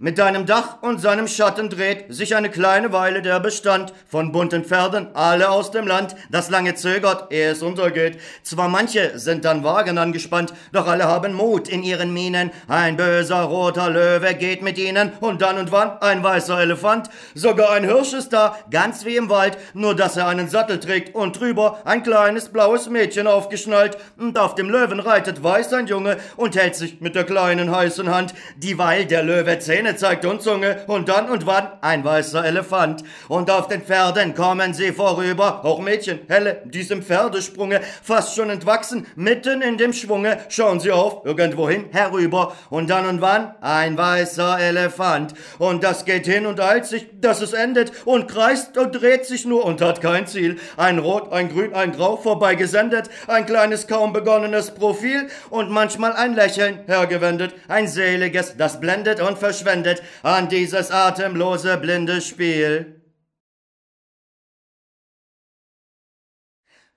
[0.01, 4.63] mit deinem Dach und seinem Schatten dreht sich eine kleine Weile der Bestand von bunten
[4.63, 8.17] Pferden, alle aus dem Land, das lange zögert, ehe es untergeht.
[8.41, 12.51] Zwar manche sind an Wagen angespannt, doch alle haben Mut in ihren Mienen.
[12.69, 17.09] Ein böser roter Löwe geht mit ihnen und dann und wann ein weißer Elefant.
[17.35, 21.13] Sogar ein Hirsch ist da, ganz wie im Wald, nur dass er einen Sattel trägt
[21.13, 23.97] und drüber ein kleines blaues Mädchen aufgeschnallt.
[24.17, 28.09] Und auf dem Löwen reitet weiß ein Junge und hält sich mit der kleinen heißen
[28.09, 32.43] Hand, dieweil der Löwe Zähne Zähne zeigt und Zunge und dann und wann ein weißer
[32.45, 33.04] Elefant.
[33.28, 39.08] Und auf den Pferden kommen sie vorüber, auch Mädchen, helle, diesem Pferdesprunge, fast schon entwachsen,
[39.15, 44.60] mitten in dem Schwunge, schauen sie auf, irgendwohin herüber und dann und wann ein weißer
[44.60, 45.34] Elefant.
[45.58, 49.45] Und das geht hin und eilt sich, dass es endet und kreist und dreht sich
[49.45, 50.60] nur und hat kein Ziel.
[50.78, 56.36] Ein Rot, ein Grün, ein Grau vorbeigesendet, ein kleines kaum begonnenes Profil und manchmal ein
[56.36, 63.01] Lächeln hergewendet, ein seliges, das blendet und verschwendet wendet an dieses atemlose blinde Spiel.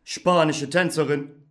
[0.04, 1.42] Spanische Tänzerin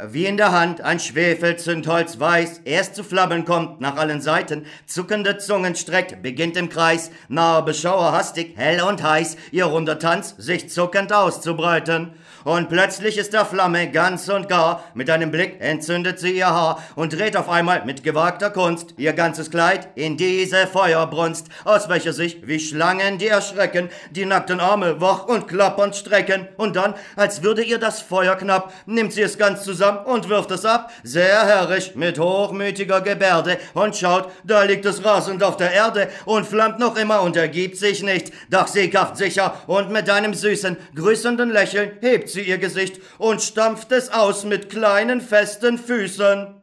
[0.00, 5.38] wie in der Hand ein Schwefelzündholz weiß, erst zu Flammen kommt, nach allen Seiten, zuckende
[5.38, 10.70] Zungen streckt, beginnt im Kreis, nahe Beschauer hastig, hell und heiß, ihr runder Tanz sich
[10.70, 12.12] zuckend auszubreiten.
[12.44, 16.82] Und plötzlich ist der Flamme ganz und gar, mit einem Blick entzündet sie ihr Haar
[16.94, 22.12] und dreht auf einmal mit gewagter Kunst ihr ganzes Kleid in diese Feuerbrunst, aus welcher
[22.12, 27.42] sich, wie Schlangen, die erschrecken, die nackten Arme wach und klappernd strecken, und dann, als
[27.42, 31.46] würde ihr das Feuer knapp, nimmt sie es ganz zusammen, und wirft es ab, sehr
[31.46, 36.78] herrisch, mit hochmütiger Gebärde, und schaut, da liegt es rasend auf der Erde und flammt
[36.78, 41.92] noch immer und ergibt sich nicht, doch sieghaft sicher, und mit einem süßen, grüßenden Lächeln
[42.00, 46.60] hebt sie ihr Gesicht und stampft es aus mit kleinen, festen Füßen.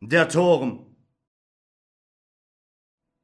[0.00, 0.86] Der Turm.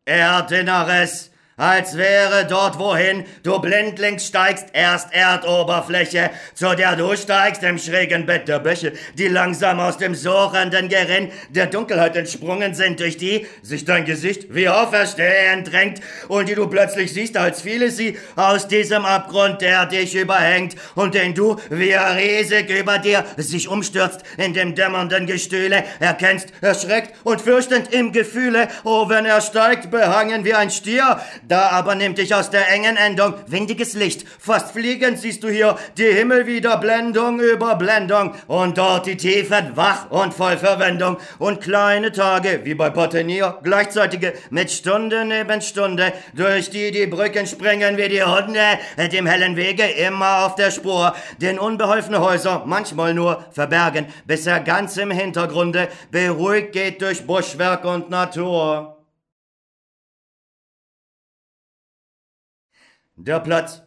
[0.04, 7.78] Erdinneres, als wäre dort wohin du blindlings steigst, erst Erdoberfläche, zu der du steigst im
[7.78, 13.16] schrägen Bett der Bäche, die langsam aus dem suchenden Gerinn der Dunkelheit entsprungen sind, durch
[13.16, 18.18] die sich dein Gesicht wie auferstehend drängt und die du plötzlich siehst, als fiele sie
[18.36, 24.20] aus diesem Abgrund, der dich überhängt und den du, wie riesig über dir sich umstürzt
[24.36, 30.44] in dem dämmernden Gestühle, erkennst, erschreckt und fürchtend im Gefühle, oh, wenn er steigt, behangen
[30.44, 34.26] wie ein Stier, Da aber nimmt dich aus der engen Endung windiges Licht.
[34.40, 38.34] Fast fliegend siehst du hier die Himmel wieder Blendung über Blendung.
[38.48, 41.18] Und dort die Tiefen wach und voll Verwendung.
[41.38, 47.46] Und kleine Tage, wie bei Potenier, gleichzeitige mit Stunde neben Stunde, durch die die Brücken
[47.46, 48.78] springen wie die Hunde,
[49.12, 54.60] dem hellen Wege immer auf der Spur, den unbeholfene Häuser manchmal nur verbergen, bis er
[54.60, 58.95] ganz im Hintergrunde beruhigt geht durch Buschwerk und Natur.
[63.16, 63.85] Der Platz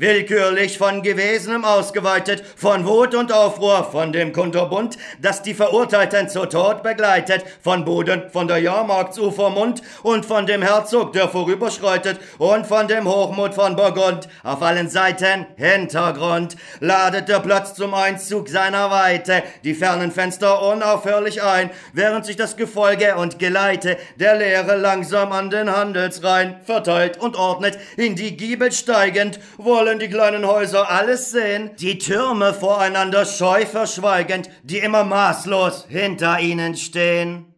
[0.00, 6.46] Willkürlich von Gewesenem ausgeweitet, von Wut und Aufruhr, von dem Kunterbund, das die Verurteilten zu
[6.46, 12.88] Tod begleitet, von Boden, von der Jahrmarktsufermund und von dem Herzog, der vorüberschreitet, und von
[12.88, 19.42] dem Hochmut von Burgund, auf allen Seiten Hintergrund, ladet der Platz zum Einzug seiner Weite,
[19.64, 25.50] die fernen Fenster unaufhörlich ein, während sich das Gefolge und Geleite der Lehre langsam an
[25.50, 31.32] den Handelsrhein verteilt und ordnet, in die Giebel steigend, wo wollen die kleinen Häuser alles
[31.32, 37.52] sehen, die Türme voreinander scheu verschweigend, die immer maßlos hinter ihnen stehen.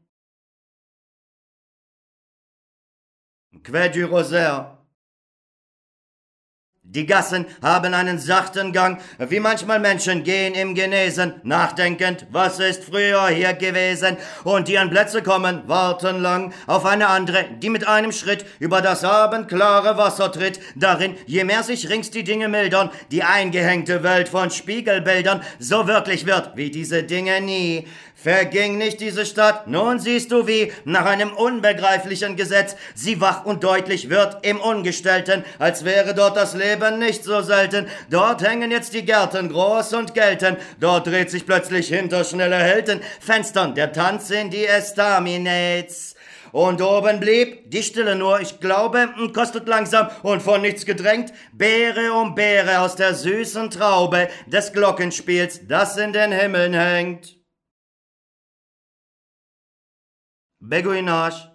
[3.63, 4.82] Quai du Rosaire
[6.95, 12.85] die Gassen haben einen sachten Gang, wie manchmal Menschen gehen im Genesen, nachdenkend, was ist
[12.85, 17.89] früher hier gewesen, und die an Plätze kommen, warten lang auf eine andere, die mit
[17.89, 22.91] einem Schritt über das abendklare Wasser tritt, darin, je mehr sich rings die Dinge mildern,
[23.11, 27.87] die eingehängte Welt von Spiegelbildern so wirklich wird, wie diese Dinge nie.
[28.23, 33.65] Verging nicht diese Stadt, nun siehst du wie, nach einem unbegreiflichen Gesetz, sie wach und
[33.65, 37.89] deutlich wird im Ungestellten, als wäre dort das Leben nicht so selten.
[38.11, 43.01] Dort hängen jetzt die Gärten groß und gelten, dort dreht sich plötzlich hinter schnelle Helden,
[43.19, 46.15] Fenstern der Tanz in die Estaminates.
[46.53, 52.13] Und oben blieb die Stille nur, ich glaube, kostet langsam und von nichts gedrängt, Beere
[52.13, 57.42] um Beere aus der süßen Traube des Glockenspiels, das in den Himmeln hängt.
[60.65, 61.51] Beguinage.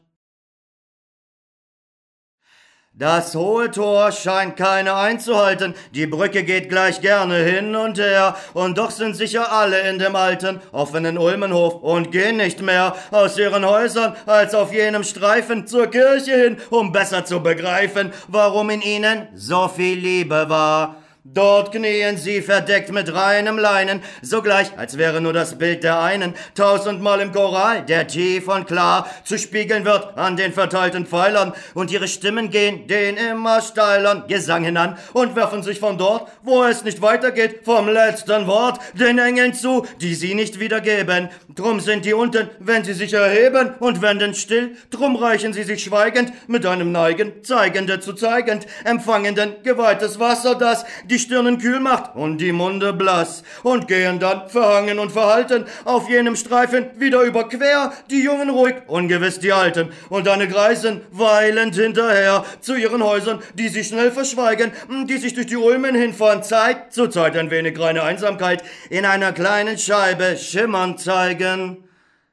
[2.91, 8.78] Das hohe Tor scheint keine einzuhalten, die Brücke geht gleich gerne hin und her, und
[8.78, 13.66] doch sind sicher alle in dem alten, offenen Ulmenhof und gehen nicht mehr aus ihren
[13.66, 19.30] Häusern als auf jenem Streifen zur Kirche hin, um besser zu begreifen, warum in ihnen
[19.36, 20.97] so viel Liebe war.
[21.34, 26.34] Dort knien sie verdeckt mit reinem Leinen, sogleich, als wäre nur das Bild der einen,
[26.55, 31.91] tausendmal im Choral, der tief und klar zu spiegeln wird an den verteilten Pfeilern, und
[31.91, 36.86] ihre Stimmen gehen den immer steilern Gesang hinan und werfen sich von dort, wo es
[36.86, 41.28] nicht weitergeht, vom letzten Wort den Engeln zu, die sie nicht wiedergeben.
[41.53, 45.84] Drum sind die unten, wenn sie sich erheben und wenden still, drum reichen sie sich
[45.84, 51.80] schweigend mit einem Neigen, zeigende zu zeigend, empfangenden geweihtes Wasser, das die die Stirnen kühl
[51.80, 53.41] macht und die Munde blass.
[53.63, 59.39] Und gehen dann verhangen und verhalten auf jenem Streifen wieder überquer, die Jungen ruhig, ungewiss
[59.39, 59.89] die Alten.
[60.09, 64.72] Und eine Greisen weilend hinterher zu ihren Häusern, die sich schnell verschweigen,
[65.09, 69.32] die sich durch die Ulmen hinfahren, Zeit zu Zeit ein wenig reine Einsamkeit in einer
[69.32, 71.86] kleinen Scheibe schimmern zeigen.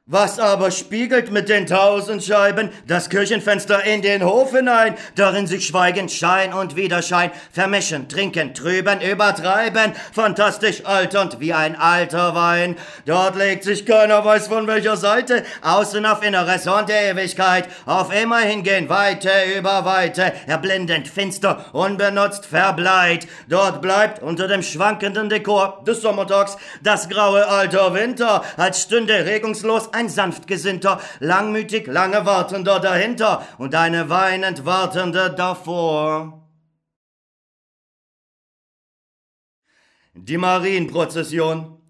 [0.07, 5.65] Was aber spiegelt mit den tausend Scheiben das Kirchenfenster in den Hof hinein, darin sich
[5.65, 12.75] Schweigen, Schein und Widerschein vermischen, trinken, trüben, übertreiben, fantastisch alternd wie ein alter Wein.
[13.07, 18.41] Dort legt sich keiner weiß von welcher Seite, außen auf Inneres und Ewigkeit, auf immer
[18.41, 23.25] hingehen, Weite über Weite, erblindend, finster, unbenutzt, verbleit.
[23.49, 29.89] Dort bleibt unter dem schwankenden Dekor des Sommertags das graue alter Winter, als stünde regungslos
[29.95, 36.47] ein sanftgesinnter, langmütig lange Wartender dahinter und eine weinend Wartende davor.
[40.13, 41.81] Die Marienprozession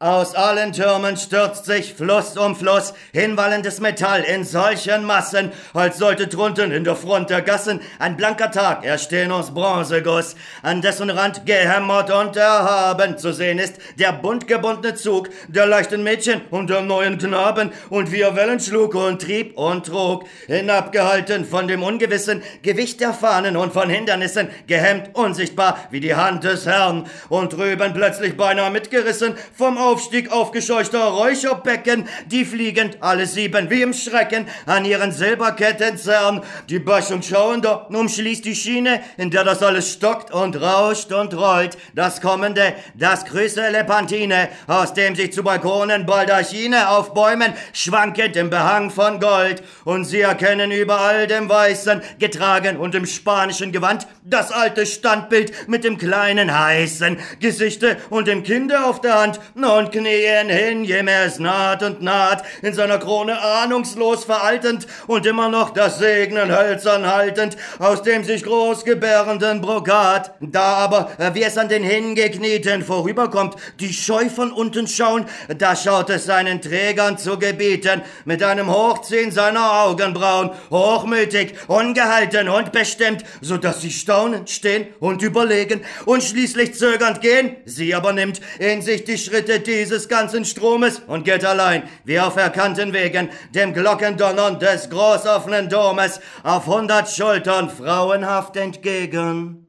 [0.00, 6.26] aus allen Türmen stürzt sich Fluss um Fluss hinwallendes Metall in solchen Massen, als sollte
[6.26, 11.44] drunten in der Front der Gassen ein blanker Tag erstehen aus Bronzeguss, an dessen Rand
[11.44, 16.80] gehämmert und erhaben zu sehen ist der bunt gebundene Zug der leichten Mädchen und der
[16.80, 17.70] neuen Knaben.
[17.90, 23.12] Und wie er Wellen schlug und trieb und trug, hinabgehalten von dem ungewissen Gewicht der
[23.12, 27.06] Fahnen und von Hindernissen, gehemmt unsichtbar wie die Hand des Herrn.
[27.28, 33.92] Und drüben plötzlich beinahe mitgerissen vom Aufstieg aufgescheuchter Räucherbecken, die fliegend alle sieben wie im
[33.92, 36.42] Schrecken an ihren Silberketten zerren.
[36.68, 41.76] Die Böschung schauender umschließt die Schiene, in der das alles stockt und rauscht und rollt.
[41.92, 48.90] Das kommende, das grüße Lepantine, aus dem sich zu Balkonen Baldachine aufbäumen, schwankend im Behang
[48.90, 49.64] von Gold.
[49.84, 55.82] Und sie erkennen überall dem Weißen, getragen und im spanischen Gewand, das alte Standbild mit
[55.82, 59.40] dem kleinen heißen Gesichte und dem Kinde auf der Hand
[59.80, 65.24] und knien hin, je mehr es naht und naht, in seiner Krone ahnungslos veraltend und
[65.24, 70.34] immer noch das Segnen hölzern haltend, aus dem sich groß gebärenden Brokat.
[70.40, 75.24] Da aber, wie es an den Hingeknieten vorüberkommt, die scheu von unten schauen,
[75.56, 82.72] da schaut es seinen Trägern zu gebieten, mit einem Hochziehen seiner Augenbrauen, hochmütig, ungehalten und
[82.72, 88.42] bestimmt, so dass sie staunen, stehen und überlegen und schließlich zögernd gehen, sie aber nimmt
[88.58, 93.72] in sich die Schritte dieses ganzen Stromes und geht allein, wie auf erkannten Wegen, dem
[93.72, 99.66] Glockendonnern des großoffenen Domes, auf hundert Schultern frauenhaft entgegen.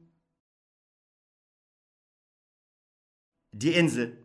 [3.52, 4.21] Die Insel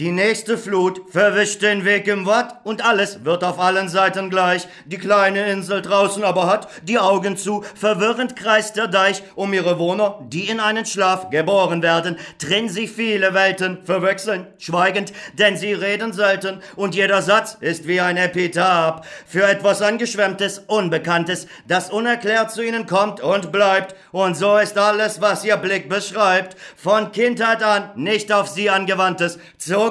[0.00, 4.66] die nächste Flut verwischt den Weg im Watt und alles wird auf allen Seiten gleich.
[4.86, 9.78] Die kleine Insel draußen aber hat die Augen zu, verwirrend kreist der Deich um ihre
[9.78, 15.74] Wohner, die in einen Schlaf geboren werden, drin sie viele Welten verwechseln, schweigend, denn sie
[15.74, 22.52] reden selten und jeder Satz ist wie ein Epitaph für etwas Angeschwemmtes, Unbekanntes, das unerklärt
[22.52, 23.94] zu ihnen kommt und bleibt.
[24.12, 29.38] Und so ist alles, was ihr Blick beschreibt, von Kindheit an nicht auf sie angewandtes,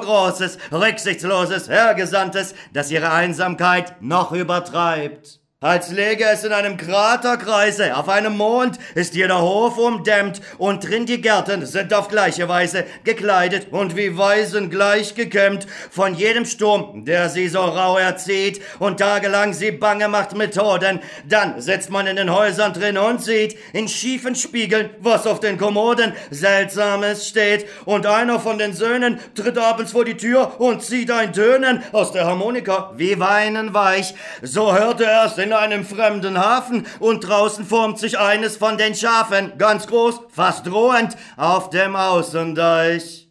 [0.00, 5.39] großes, rücksichtsloses, Hergesandtes, das ihre Einsamkeit noch übertreibt.
[5.62, 11.04] Als läge es in einem Kraterkreise, auf einem Mond ist jeder Hof umdämmt und drin
[11.04, 17.04] die Gärten sind auf gleiche Weise gekleidet und wie Weisen gleich gekämmt von jedem Sturm,
[17.04, 21.00] der sie so rau erzieht und tagelang sie bange macht Methoden.
[21.28, 25.58] Dann sitzt man in den Häusern drin und sieht in schiefen Spiegeln, was auf den
[25.58, 31.10] Kommoden Seltsames steht und einer von den Söhnen tritt abends vor die Tür und zieht
[31.10, 34.14] ein Tönen aus der Harmonika wie Weinen weich.
[34.40, 38.78] So hörte er es in in einem fremden Hafen und draußen formt sich eines von
[38.78, 43.29] den Schafen, ganz groß, fast drohend, auf dem Außendeich.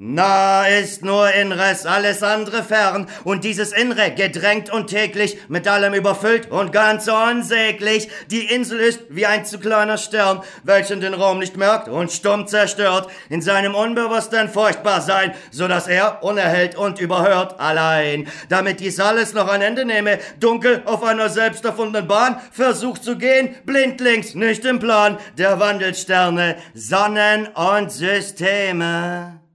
[0.00, 5.92] Na ist nur Inres, alles andere fern, und dieses Innere gedrängt und täglich, mit allem
[5.92, 8.08] überfüllt und ganz unsäglich.
[8.30, 12.46] Die Insel ist wie ein zu kleiner Stern, welchen den Raum nicht merkt und stumm
[12.46, 19.00] zerstört, in seinem Unbewussten furchtbar sein, so dass er, unerhellt und überhört, allein, damit dies
[19.00, 24.36] alles noch ein Ende nehme, dunkel auf einer selbst erfundenen Bahn, versucht zu gehen, blindlings,
[24.36, 29.47] nicht im Plan der Wandelsterne, Sonnen und Systeme.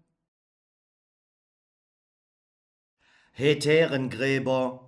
[3.36, 4.82] Heterengräber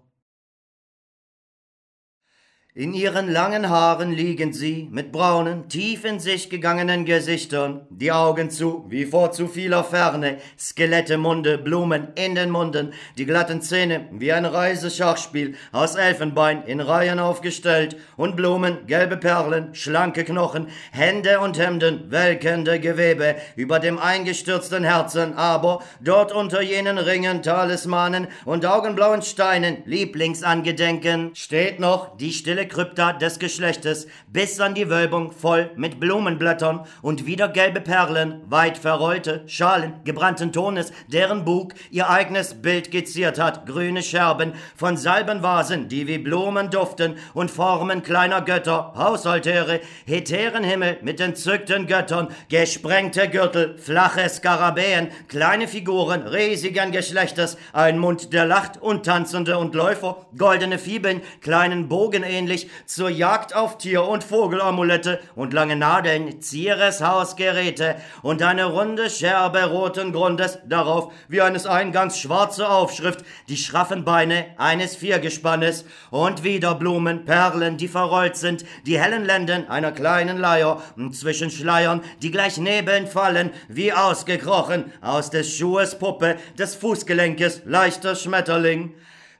[2.77, 8.49] in ihren langen Haaren liegen sie, mit braunen, tief in sich gegangenen Gesichtern, die Augen
[8.49, 14.09] zu, wie vor zu vieler Ferne, Skelette, Munde, Blumen in den Munden, die glatten Zähne,
[14.11, 21.39] wie ein Reiseschachspiel, aus Elfenbein in Reihen aufgestellt, und Blumen, gelbe Perlen, schlanke Knochen, Hände
[21.39, 28.65] und Hemden, welkende Gewebe, über dem eingestürzten Herzen, aber dort unter jenen Ringen, Talismanen und
[28.65, 35.71] augenblauen Steinen, Lieblingsangedenken, steht noch die stille Krypta des Geschlechtes bis an die Wölbung voll
[35.75, 42.61] mit Blumenblättern und wieder gelbe Perlen, weit verrollte Schalen gebrannten Tones, deren Bug ihr eigenes
[42.61, 48.93] Bild geziert hat, grüne Scherben von Salbenvasen, die wie Blumen duften und Formen kleiner Götter,
[48.95, 58.33] Hausaltäre, Heterenhimmel mit entzückten Göttern, gesprengte Gürtel, flache Skarabäen, kleine Figuren riesigen Geschlechtes, ein Mund,
[58.33, 62.23] der lacht und Tanzende und Läufer, goldene Fibeln, kleinen Bogen
[62.55, 69.09] nämlich zur Jagd auf Tier- und Vogelamulette und lange Nadeln, Zieres Hausgeräte und eine runde
[69.09, 76.43] Scherbe roten Grundes, darauf wie eines Eingangs schwarze Aufschrift, die schraffen Beine eines Viergespannes und
[76.43, 82.01] wieder Blumen, Perlen, die verrollt sind, die hellen Lenden einer kleinen Leier und zwischen Schleiern,
[82.21, 88.93] die gleich Nebeln fallen, wie ausgekrochen aus des Schuhes Puppe, des Fußgelenkes leichter Schmetterling.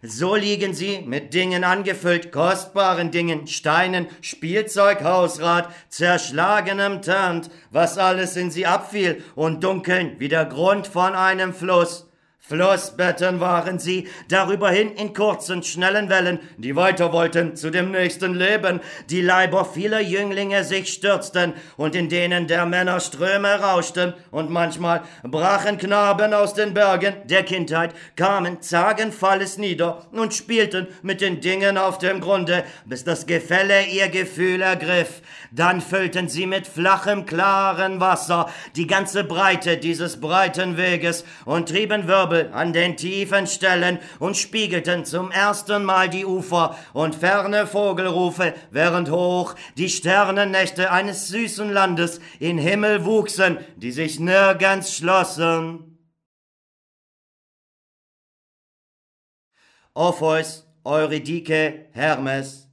[0.08, 8.36] So liegen sie mit Dingen angefüllt, kostbaren Dingen, Steinen, Spielzeug, Hausrat, zerschlagenem Tand, was alles
[8.36, 12.05] in sie abfiel und dunkeln wie der Grund von einem Fluss.
[12.48, 18.36] Flussbetten waren sie, darüber hin in kurzen, schnellen Wellen, die weiter wollten zu dem nächsten
[18.36, 24.52] Leben, die Leiber vieler Jünglinge sich stürzten und in denen der Männer Ströme rauschten und
[24.52, 31.42] manchmal brachen Knaben aus den Bergen der Kindheit, kamen zagenfalles nieder und spielten mit den
[31.42, 35.24] Dingen auf dem Grunde, bis das Gefälle ihr Gefühl ergriff.
[35.52, 42.08] Dann füllten sie mit flachem, klaren Wasser die ganze Breite dieses breiten Weges und trieben
[42.08, 47.68] Wirbel Wirbel an den tiefen Stellen und spiegelten zum ersten Mal die Ufer und ferne
[47.68, 55.92] Vogelrufe, während hoch die Sternennächte eines süßen Landes in Himmel wuchsen, die sich nirgends schlossen.
[59.94, 62.65] Orpheus, Eurydike, Hermes,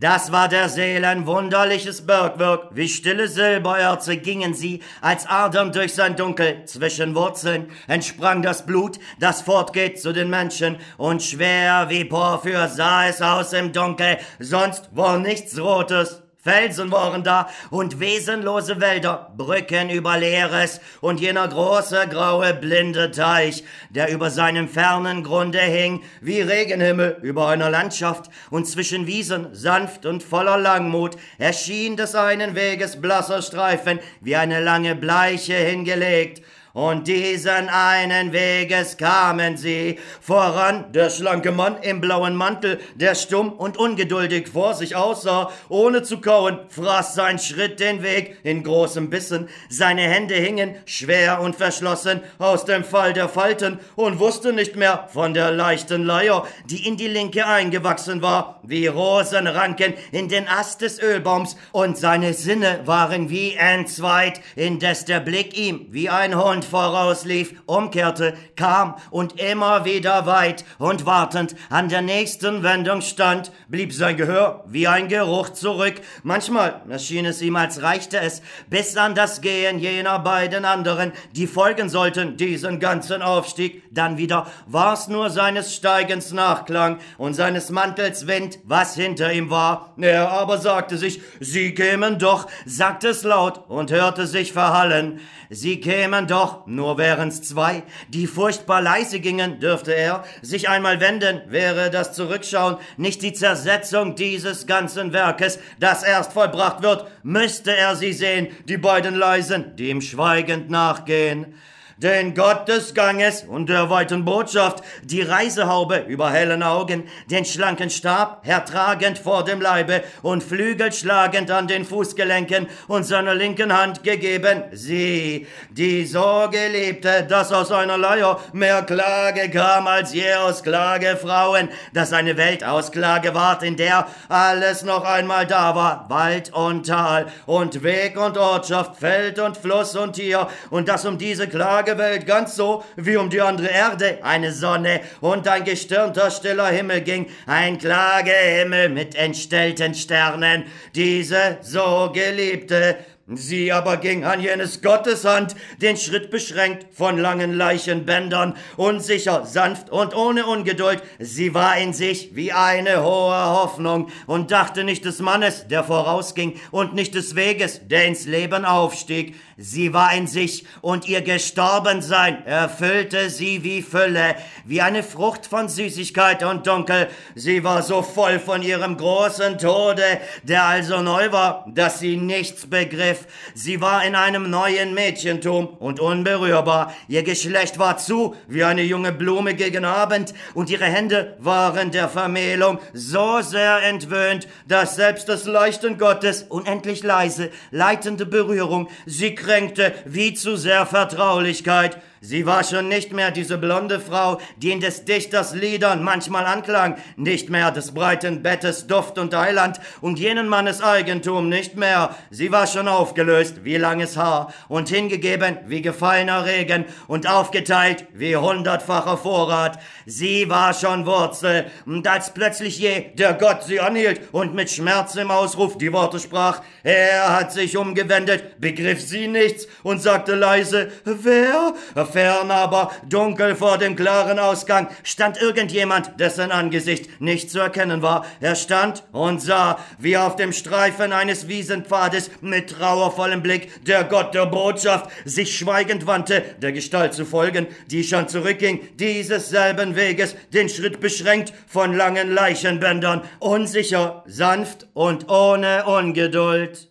[0.00, 6.14] das war der Seelen wunderliches Bergwerk, wie stille Silbererze gingen sie, als Adern durch sein
[6.14, 12.68] Dunkel, zwischen Wurzeln entsprang das Blut, das fortgeht zu den Menschen, und schwer wie Porphyr
[12.68, 16.22] sah es aus im Dunkel, sonst war nichts Rotes.
[16.48, 23.64] Felsen waren da und wesenlose Wälder, Brücken über Leeres und jener große graue blinde Teich,
[23.90, 30.06] der über seinem fernen Grunde hing, wie Regenhimmel über einer Landschaft, und zwischen Wiesen, sanft
[30.06, 36.42] und voller Langmut, erschien des einen Weges blasser Streifen, wie eine lange Bleiche hingelegt,
[36.72, 40.92] und diesen einen Weges kamen sie, voran.
[40.92, 46.20] Der schlanke Mann im blauen Mantel, der stumm und ungeduldig vor sich aussah, ohne zu
[46.20, 48.38] kauen, fraß sein Schritt den Weg.
[48.42, 54.18] In großem Bissen, seine Hände hingen, schwer und verschlossen, aus dem Fall der Falten und
[54.18, 59.94] wusste nicht mehr von der leichten Leier, die in die linke eingewachsen war, wie Rosenranken
[60.12, 65.86] in den Ast des Ölbaums, und seine Sinne waren wie entzweit, indes der Blick ihm
[65.90, 72.62] wie ein Hund vorauslief, umkehrte, kam und immer wieder weit und wartend an der nächsten
[72.62, 76.00] Wendung stand, blieb sein Gehör wie ein Geruch zurück.
[76.22, 81.46] Manchmal erschien es ihm, als reichte es bis an das Gehen jener beiden anderen, die
[81.46, 83.82] folgen sollten, diesen ganzen Aufstieg.
[83.90, 89.94] Dann wieder war's nur seines Steigens Nachklang und seines Mantels Wind, was hinter ihm war.
[89.98, 95.20] Er aber sagte sich, sie kämen doch, sagte es laut und hörte sich verhallen.
[95.50, 101.40] Sie kämen doch, nur wären's zwei, die furchtbar leise gingen, dürfte er sich einmal wenden,
[101.48, 107.96] wäre das Zurückschauen nicht die Zersetzung dieses ganzen Werkes, das erst vollbracht wird, müsste er
[107.96, 111.54] sie sehen, die beiden Leisen, die ihm schweigend nachgehen
[111.98, 117.90] den Gott des Ganges und der weiten Botschaft, die Reisehaube über hellen Augen, den schlanken
[117.90, 124.04] Stab hertragend vor dem Leibe und Flügel schlagend an den Fußgelenken und seiner linken Hand
[124.04, 130.62] gegeben, sie, die so geliebte, dass aus einer Leier mehr Klage kam als je aus
[130.62, 136.52] Klagefrauen, dass eine Welt aus Klage ward, in der alles noch einmal da war, Wald
[136.52, 141.48] und Tal und Weg und Ortschaft, Feld und Fluss und Tier, und dass um diese
[141.48, 146.66] Klage Welt ganz so wie um die andere Erde eine Sonne und ein gestirnter stiller
[146.66, 150.64] Himmel ging, ein Klagehimmel mit entstellten Sternen.
[150.94, 152.98] Diese so geliebte
[153.34, 159.90] Sie aber ging an jenes Gottes Hand, den Schritt beschränkt von langen Leichenbändern, unsicher, sanft
[159.90, 161.02] und ohne Ungeduld.
[161.18, 166.58] Sie war in sich wie eine hohe Hoffnung und dachte nicht des Mannes, der vorausging,
[166.70, 169.34] und nicht des Weges, der ins Leben aufstieg.
[169.58, 175.68] Sie war in sich und ihr Gestorbensein erfüllte sie wie Fülle, wie eine Frucht von
[175.68, 177.08] Süßigkeit und Dunkel.
[177.34, 182.66] Sie war so voll von ihrem großen Tode, der also neu war, dass sie nichts
[182.70, 183.17] begriff.
[183.54, 186.94] Sie war in einem neuen Mädchentum und unberührbar.
[187.08, 192.08] Ihr Geschlecht war zu wie eine junge Blume gegen Abend und ihre Hände waren der
[192.08, 199.94] Vermählung so sehr entwöhnt, dass selbst des leichten Gottes unendlich leise, leitende Berührung sie kränkte
[200.04, 201.98] wie zu sehr Vertraulichkeit.
[202.28, 206.98] Sie war schon nicht mehr diese blonde Frau, die in des Dichters Liedern manchmal anklang,
[207.16, 212.14] nicht mehr des breiten Bettes Duft und Eiland und jenen Mannes Eigentum nicht mehr.
[212.28, 218.36] Sie war schon aufgelöst wie langes Haar und hingegeben wie gefallener Regen und aufgeteilt wie
[218.36, 219.78] hundertfacher Vorrat.
[220.04, 225.14] Sie war schon Wurzel, und als plötzlich je der Gott sie anhielt und mit Schmerz
[225.14, 230.92] im Ausruf die Worte sprach, er hat sich umgewendet, begriff sie nichts und sagte leise,
[231.04, 231.72] wer?
[232.18, 238.26] Fern aber, dunkel vor dem klaren Ausgang, stand irgendjemand, dessen Angesicht nicht zu erkennen war.
[238.40, 244.02] Er stand und sah, wie auf dem Streifen eines Wiesenpfades mit Trauer trauervollem Blick der
[244.02, 249.94] Gott der Botschaft sich schweigend wandte, der Gestalt zu folgen, die schon zurückging, dieses selben
[249.94, 256.90] Weges, den Schritt beschränkt von langen Leichenbändern, unsicher, sanft und ohne Ungeduld.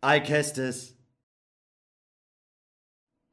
[0.00, 0.95] Alcestis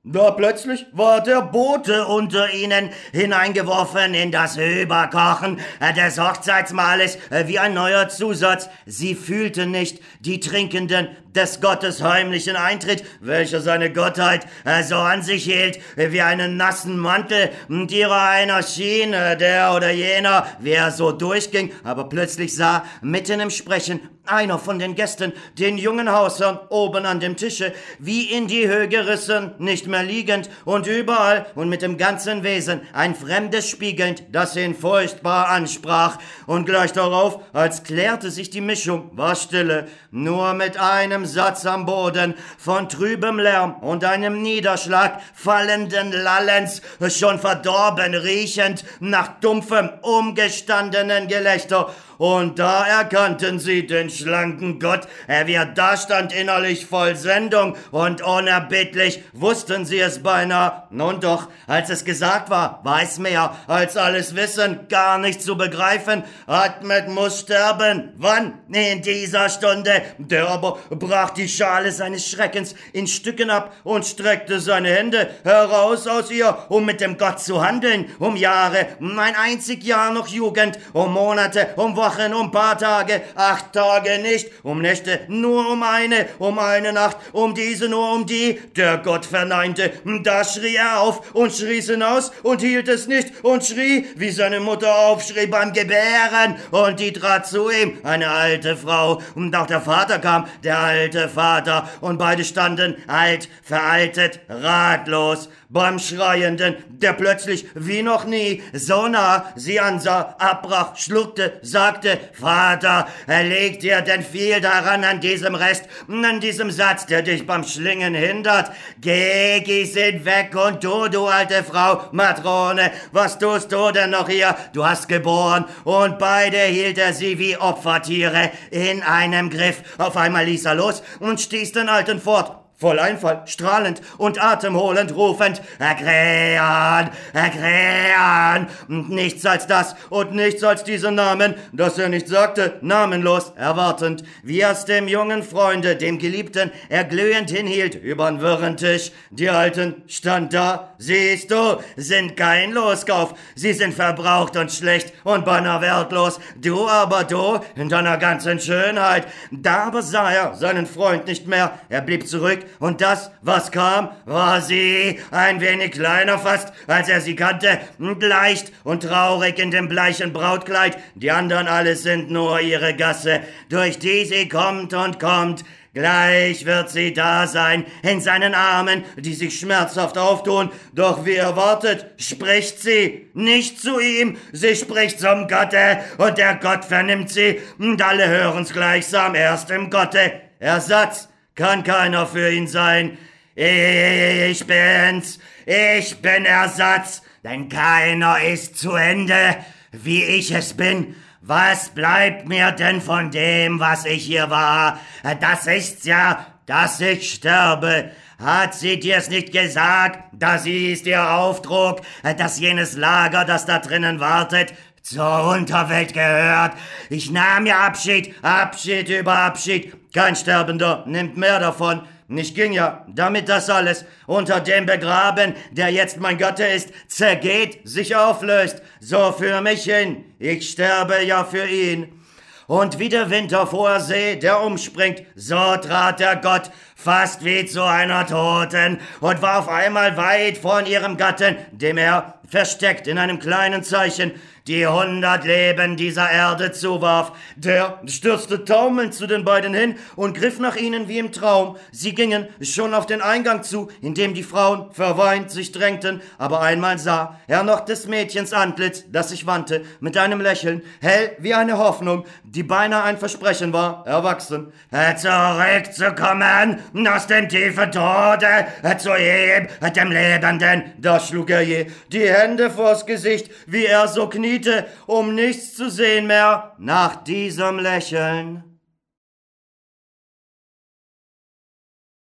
[0.05, 5.61] da plötzlich war der Bote unter ihnen hineingeworfen in das Überkochen
[5.95, 8.67] des Hochzeitsmahles wie ein neuer Zusatz.
[8.85, 14.45] Sie fühlten nicht die Trinkenden des Gottes heimlichen Eintritt, welcher seine Gottheit
[14.83, 20.45] so an sich hielt wie einen nassen Mantel, und ihrer einer schien, der oder jener,
[20.59, 25.77] wie er so durchging, aber plötzlich sah mitten im Sprechen einer von den Gästen, den
[25.77, 30.87] jungen Hausherrn oben an dem Tische, wie in die Höhe gerissen, nicht mehr liegend und
[30.87, 36.17] überall und mit dem ganzen Wesen ein Fremdes spiegelnd, das ihn furchtbar ansprach.
[36.47, 41.85] Und gleich darauf, als klärte sich die Mischung, war Stille, nur mit einem Satz am
[41.85, 51.27] Boden, von trübem Lärm und einem Niederschlag fallenden Lallens, schon verdorben riechend nach dumpfem, umgestandenen
[51.27, 57.17] Gelächter und da erkannten sie den schlanken Gott, er wie er da stand innerlich voll
[57.17, 60.83] Sendung und unerbittlich, wussten sie es beinahe.
[60.89, 66.23] Nun doch, als es gesagt war, weiß mehr als alles Wissen, gar nicht zu begreifen.
[66.47, 68.13] Atmet muss sterben.
[68.15, 68.53] Wann?
[68.71, 69.91] In dieser Stunde.
[70.17, 76.07] Der aber brach die Schale seines Schreckens in Stücken ab und streckte seine Hände heraus
[76.07, 78.09] aus ihr, um mit dem Gott zu handeln.
[78.19, 82.77] Um Jahre, um ein einzig Jahr noch Jugend, um Monate, um Wochen Wochen, um paar
[82.77, 88.13] Tage, acht Tage nicht, um Nächte nur um eine, um eine Nacht, um diese nur
[88.13, 88.59] um die.
[88.75, 89.91] Der Gott verneinte,
[90.23, 94.59] da schrie er auf und schrie's hinaus und hielt es nicht und schrie, wie seine
[94.59, 96.55] Mutter aufschrie beim Gebären.
[96.71, 101.29] Und die trat zu ihm, eine alte Frau, und auch der Vater kam, der alte
[101.29, 109.07] Vater, und beide standen alt, veraltet, ratlos beim Schreienden, der plötzlich wie noch nie so
[109.07, 115.85] nah sie ansah, abbrach, schluckte, sagte, Vater, erleg dir denn viel daran an diesem Rest,
[116.07, 118.71] an diesem Satz, der dich beim Schlingen hindert.
[119.01, 124.29] Geh, geh, sind weg und du, du alte Frau, Matrone, was tust du denn noch
[124.29, 124.55] hier?
[124.73, 129.81] Du hast geboren und beide hielt er sie wie Opfertiere in einem Griff.
[129.97, 135.15] Auf einmal ließ er los und stieß den Alten fort voll Einfall, strahlend und atemholend
[135.15, 142.27] rufend, Erkrähen, Erkrähen, und nichts als das und nichts als diesen Namen, dass er nicht
[142.27, 149.13] sagte, namenlos, erwartend, wie es dem jungen Freunde, dem Geliebten, erglühend hinhielt übern wirren Tisch.
[149.29, 155.45] Die Alten stand da, siehst du, sind kein Loskauf, sie sind verbraucht und schlecht und
[155.45, 161.27] beinahe wertlos, du aber du, in deiner ganzen Schönheit, da aber sah er seinen Freund
[161.27, 166.73] nicht mehr, er blieb zurück, und das, was kam, war sie, ein wenig kleiner fast,
[166.87, 172.03] als er sie kannte, und leicht und traurig in dem bleichen Brautkleid, die anderen alles
[172.03, 175.63] sind nur ihre Gasse, durch die sie kommt und kommt,
[175.93, 182.07] Gleich wird sie da sein, in seinen Armen, die sich schmerzhaft auftun, doch wie erwartet,
[182.17, 188.01] spricht sie nicht zu ihm, sie spricht zum Gotte, und der Gott vernimmt sie, und
[188.01, 190.31] alle hören's gleichsam erst im Gotte.
[190.57, 193.17] Ersatz, kann keiner für ihn sein.
[193.55, 199.57] Ich bin's, ich bin Ersatz, denn keiner ist zu Ende,
[199.91, 201.15] wie ich es bin.
[201.41, 204.99] Was bleibt mir denn von dem, was ich hier war?
[205.39, 208.11] Das ist's ja, dass ich sterbe.
[208.39, 210.19] Hat sie dir's nicht gesagt?
[210.31, 212.01] Das ist ihr Aufdruck,
[212.37, 216.73] dass jenes Lager, das da drinnen wartet, zur Unterwelt gehört.
[217.09, 219.93] Ich nahm ja Abschied, Abschied über Abschied.
[220.13, 222.03] Kein Sterbender nimmt mehr davon.
[222.29, 227.79] Ich ging ja, damit das alles unter dem begraben, der jetzt mein Gatte ist, zergeht,
[227.83, 230.23] sich auflöst, so für mich hin.
[230.37, 232.21] Ich sterbe ja für ihn.
[232.67, 237.83] Und wie der Winter vor See, der umspringt, so trat der Gott fast wie zu
[237.83, 243.39] einer Toten und war auf einmal weit von ihrem Gatten, dem er, versteckt in einem
[243.39, 244.31] kleinen Zeichen,
[244.67, 247.31] die hundert Leben dieser Erde zuwarf.
[247.55, 251.77] Der stürzte taumelnd zu den beiden hin und griff nach ihnen wie im Traum.
[251.91, 256.61] Sie gingen schon auf den Eingang zu, in dem die Frauen verweint sich drängten, aber
[256.61, 261.55] einmal sah er noch des Mädchens Antlitz, das sich wandte, mit einem Lächeln, hell wie
[261.55, 264.71] eine Hoffnung, die beinahe ein Versprechen war, erwachsen.
[265.17, 266.77] Zurückzukommen
[267.07, 268.67] aus dem tiefen Tode
[268.99, 270.83] zu ihm, dem Lebenden.
[270.99, 275.75] Da schlug er je die Hände Hände vors Gesicht, wie er so kniete, um nichts
[275.75, 278.79] zu sehen mehr nach diesem Lächeln.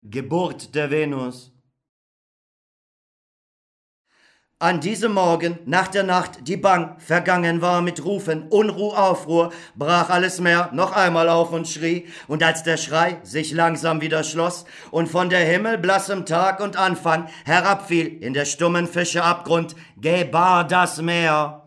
[0.02, 1.55] Geburt der Venus
[4.58, 10.08] an diesem Morgen, nach der Nacht, die bang vergangen war mit Rufen, Unruh, Aufruhr, brach
[10.08, 14.64] alles Meer noch einmal auf und schrie, und als der Schrei sich langsam wieder schloss
[14.90, 20.66] und von der Himmel blassem Tag und Anfang herabfiel in der stummen Fische Abgrund, gebar
[20.66, 21.65] das Meer.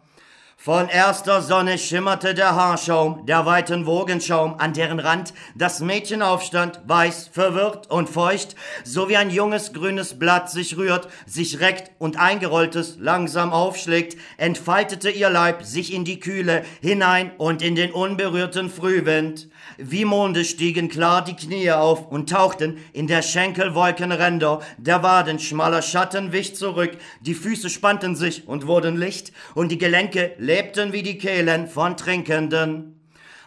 [0.62, 6.82] Von erster Sonne schimmerte der Haarschaum, der weiten Wogenschaum, an deren Rand das Mädchen aufstand,
[6.86, 12.20] weiß, verwirrt und feucht, so wie ein junges grünes Blatt sich rührt, sich reckt und
[12.20, 18.70] eingerolltes langsam aufschlägt, entfaltete ihr Leib sich in die Kühle hinein und in den unberührten
[18.70, 19.48] Frühwind.
[19.78, 25.82] Wie Monde stiegen klar die Knie auf und tauchten in der Schenkelwolkenränder, der Waden schmaler
[25.82, 31.04] Schatten wich zurück, die Füße spannten sich und wurden licht, und die Gelenke lebten wie
[31.04, 32.99] die Kehlen von Trinkenden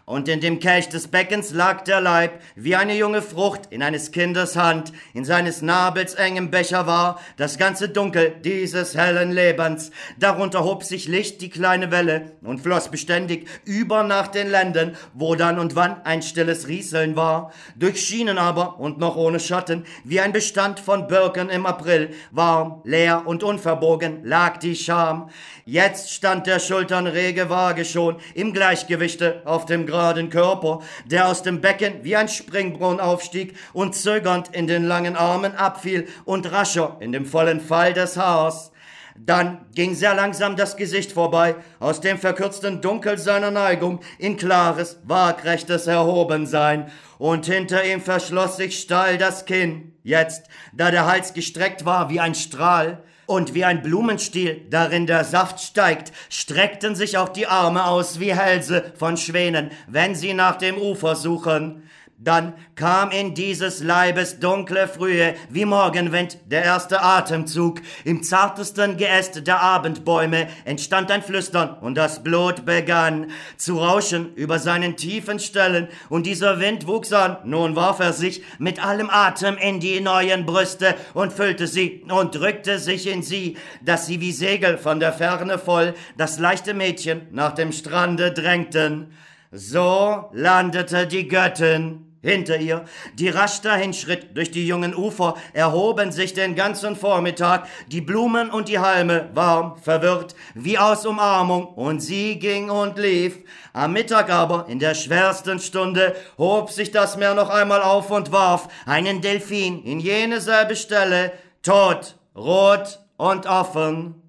[0.05, 4.11] und in dem Kelch des Beckens lag der Leib, wie eine junge Frucht in eines
[4.11, 9.91] Kindes Hand, in seines Nabels engem Becher war das ganze Dunkel dieses hellen Lebens.
[10.19, 15.35] Darunter hob sich Licht die kleine Welle und floss beständig über nach den Ländern, wo
[15.35, 17.53] dann und wann ein stilles Rieseln war.
[17.77, 22.81] Durch Schienen aber und noch ohne Schatten, wie ein Bestand von Birken im April, warm,
[22.85, 25.31] leer und unverbogen lag die Scham.
[25.65, 31.43] Jetzt stand der Schultern rege Waage schon im Gleichgewichte auf dem geraden Körper, der aus
[31.43, 36.97] dem Becken wie ein Springbrunnen aufstieg und zögernd in den langen Armen abfiel und rascher
[37.01, 38.73] in dem vollen Fall des Haars.
[39.15, 44.99] Dann ging sehr langsam das Gesicht vorbei, aus dem verkürzten Dunkel seiner Neigung in klares,
[45.05, 51.85] waagrechtes Erhobensein, und hinter ihm verschloss sich steil das Kinn, jetzt, da der Hals gestreckt
[51.85, 57.31] war wie ein Strahl, und wie ein Blumenstiel, darin der Saft steigt, streckten sich auch
[57.31, 61.83] die Arme aus wie Hälse von Schwänen, wenn sie nach dem Ufer suchen.
[62.25, 67.81] Dann kam in dieses Leibes dunkle Frühe wie Morgenwind der erste Atemzug.
[68.05, 74.61] Im zartesten Geäst der Abendbäume entstand ein Flüstern und das Blut begann zu rauschen über
[74.61, 77.39] seinen tiefen Stellen und dieser Wind wuchs an.
[77.45, 82.37] Nun warf er sich mit allem Atem in die neuen Brüste und füllte sie und
[82.37, 87.23] drückte sich in sie, dass sie wie Segel von der Ferne voll das leichte Mädchen
[87.33, 89.13] nach dem Strande drängten.
[89.51, 96.33] So landete die Göttin hinter ihr, die rasch dahinschritt durch die jungen Ufer, erhoben sich
[96.33, 102.39] den ganzen Vormittag, die Blumen und die Halme warm, verwirrt, wie aus Umarmung, und sie
[102.39, 103.39] ging und lief.
[103.73, 108.31] Am Mittag aber, in der schwersten Stunde, hob sich das Meer noch einmal auf und
[108.31, 114.23] warf einen Delfin in jene selbe Stelle, tot, rot und offen.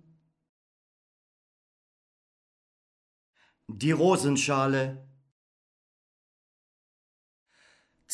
[3.67, 5.03] Die Rosenschale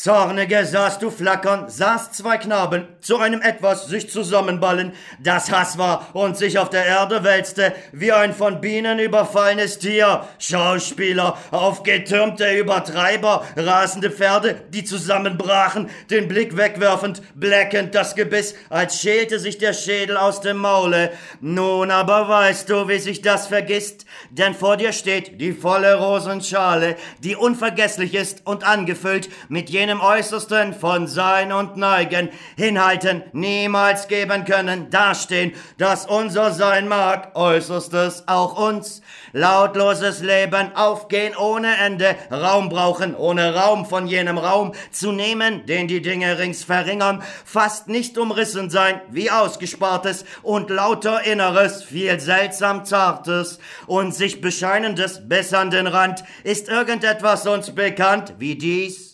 [0.02, 4.92] Zornige sahst du flackern, sahst zwei Knaben zu einem etwas sich zusammenballen,
[5.22, 10.24] das Hass war und sich auf der Erde wälzte, wie ein von Bienen überfallenes Tier.
[10.38, 19.38] Schauspieler, aufgetürmte Übertreiber, rasende Pferde, die zusammenbrachen, den Blick wegwerfend, bleckend das Gebiss, als schälte
[19.38, 21.12] sich der Schädel aus dem Maule.
[21.42, 26.96] Nun aber weißt du, wie sich das vergisst, denn vor dir steht die volle Rosenschale,
[27.22, 34.06] die unvergesslich ist und angefüllt mit jenem jenem Äußersten von Sein und Neigen hinhalten, niemals
[34.06, 42.14] geben können, dastehen, dass unser Sein mag, Äußerstes auch uns, lautloses Leben, aufgehen ohne Ende,
[42.30, 47.88] Raum brauchen, ohne Raum von jenem Raum zu nehmen, den die Dinge rings verringern, fast
[47.88, 55.52] nicht umrissen sein, wie ausgespartes und lauter Inneres, viel seltsam Zartes und sich bescheinendes bis
[55.52, 59.09] an den Rand, ist irgendetwas uns bekannt wie dies,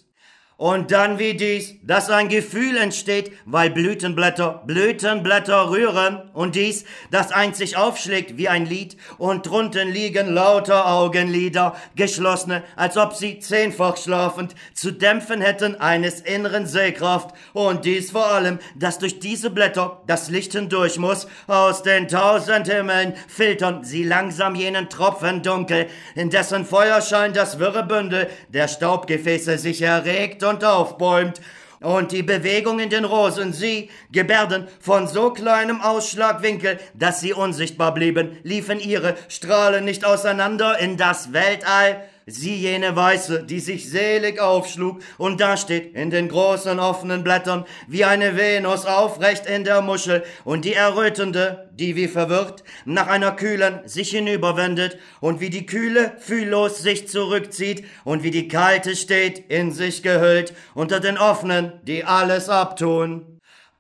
[0.58, 6.30] und dann wie dies, dass ein Gefühl entsteht, weil Blütenblätter Blütenblätter rühren.
[6.32, 8.96] Und dies, das einzig aufschlägt wie ein Lied.
[9.18, 16.22] Und drunten liegen lauter Augenlider, geschlossene, als ob sie zehnfach schlafend zu dämpfen hätten eines
[16.22, 17.36] inneren Sehkraft.
[17.52, 22.66] Und dies vor allem, dass durch diese Blätter das Licht hindurch muss, aus den tausend
[22.66, 29.58] Himmeln filtern sie langsam jenen Tropfen dunkel, in dessen Feuerschein das wirre Bündel der Staubgefäße
[29.58, 31.40] sich erregt und aufbäumt,
[31.80, 37.92] und die Bewegung in den Rosen, sie, Gebärden von so kleinem Ausschlagwinkel, dass sie unsichtbar
[37.92, 44.40] blieben, liefen ihre Strahlen nicht auseinander in das Weltall, Sie jene Weiße, die sich selig
[44.40, 49.80] aufschlug, und da steht in den großen offenen Blättern wie eine Venus aufrecht in der
[49.80, 55.66] Muschel, und die Errötende, die wie verwirrt nach einer kühlen sich hinüberwendet, und wie die
[55.66, 61.74] kühle fühllos sich zurückzieht, und wie die kalte steht in sich gehüllt, unter den offenen,
[61.84, 63.35] die alles abtun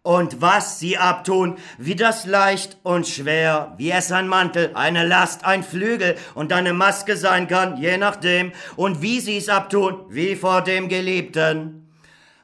[0.06, 5.44] und was sie abtun, wie das leicht und schwer, wie es ein Mantel, eine Last,
[5.44, 10.62] ein Flügel und eine Maske sein kann, je nachdem, und wie sie's abtun, wie vor
[10.62, 11.88] dem Geliebten.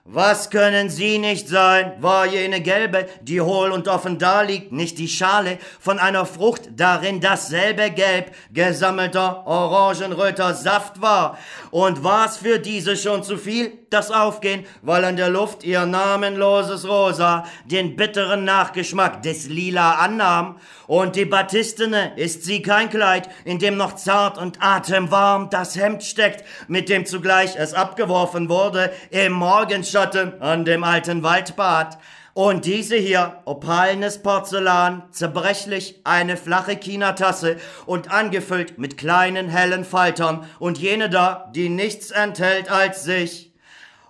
[0.05, 5.07] Was können sie nicht sein, war jene gelbe, die hohl und offen daliegt, nicht die
[5.07, 11.39] Schale von einer Frucht, darin dasselbe Gelb gesammelter orangenröter Saft war.
[11.71, 16.89] Und war's für diese schon zu viel, das Aufgehen, weil an der Luft ihr namenloses
[16.89, 20.59] Rosa den bitteren Nachgeschmack des Lila annahm?
[20.87, 26.03] Und die Battistene ist sie kein Kleid, in dem noch zart und atemwarm das Hemd
[26.03, 31.99] steckt, mit dem zugleich es abgeworfen wurde im Morgenschatten an dem alten Waldbad.
[32.35, 40.49] Und diese hier, opalenes Porzellan, zerbrechlich, eine flache Chinatasse und angefüllt mit kleinen hellen Faltern
[40.59, 43.52] und jene da, die nichts enthält als sich.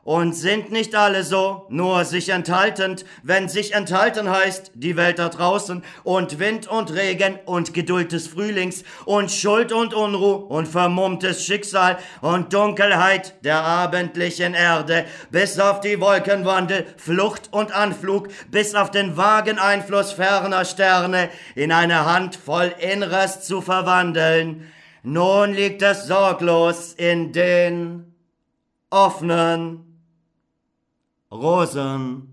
[0.05, 5.28] Und sind nicht alle so, nur sich enthaltend, wenn sich enthalten heißt, die Welt da
[5.28, 11.44] draußen, und Wind und Regen und Geduld des Frühlings, und Schuld und Unruh und vermummtes
[11.44, 18.90] Schicksal und Dunkelheit der abendlichen Erde, bis auf die Wolkenwandel, Flucht und Anflug, bis auf
[18.90, 24.68] den vagen Einfluss ferner Sterne, in eine Handvoll Inneres zu verwandeln.
[25.05, 28.12] Nun liegt es sorglos in den
[28.90, 29.91] offenen
[31.32, 32.31] Rosen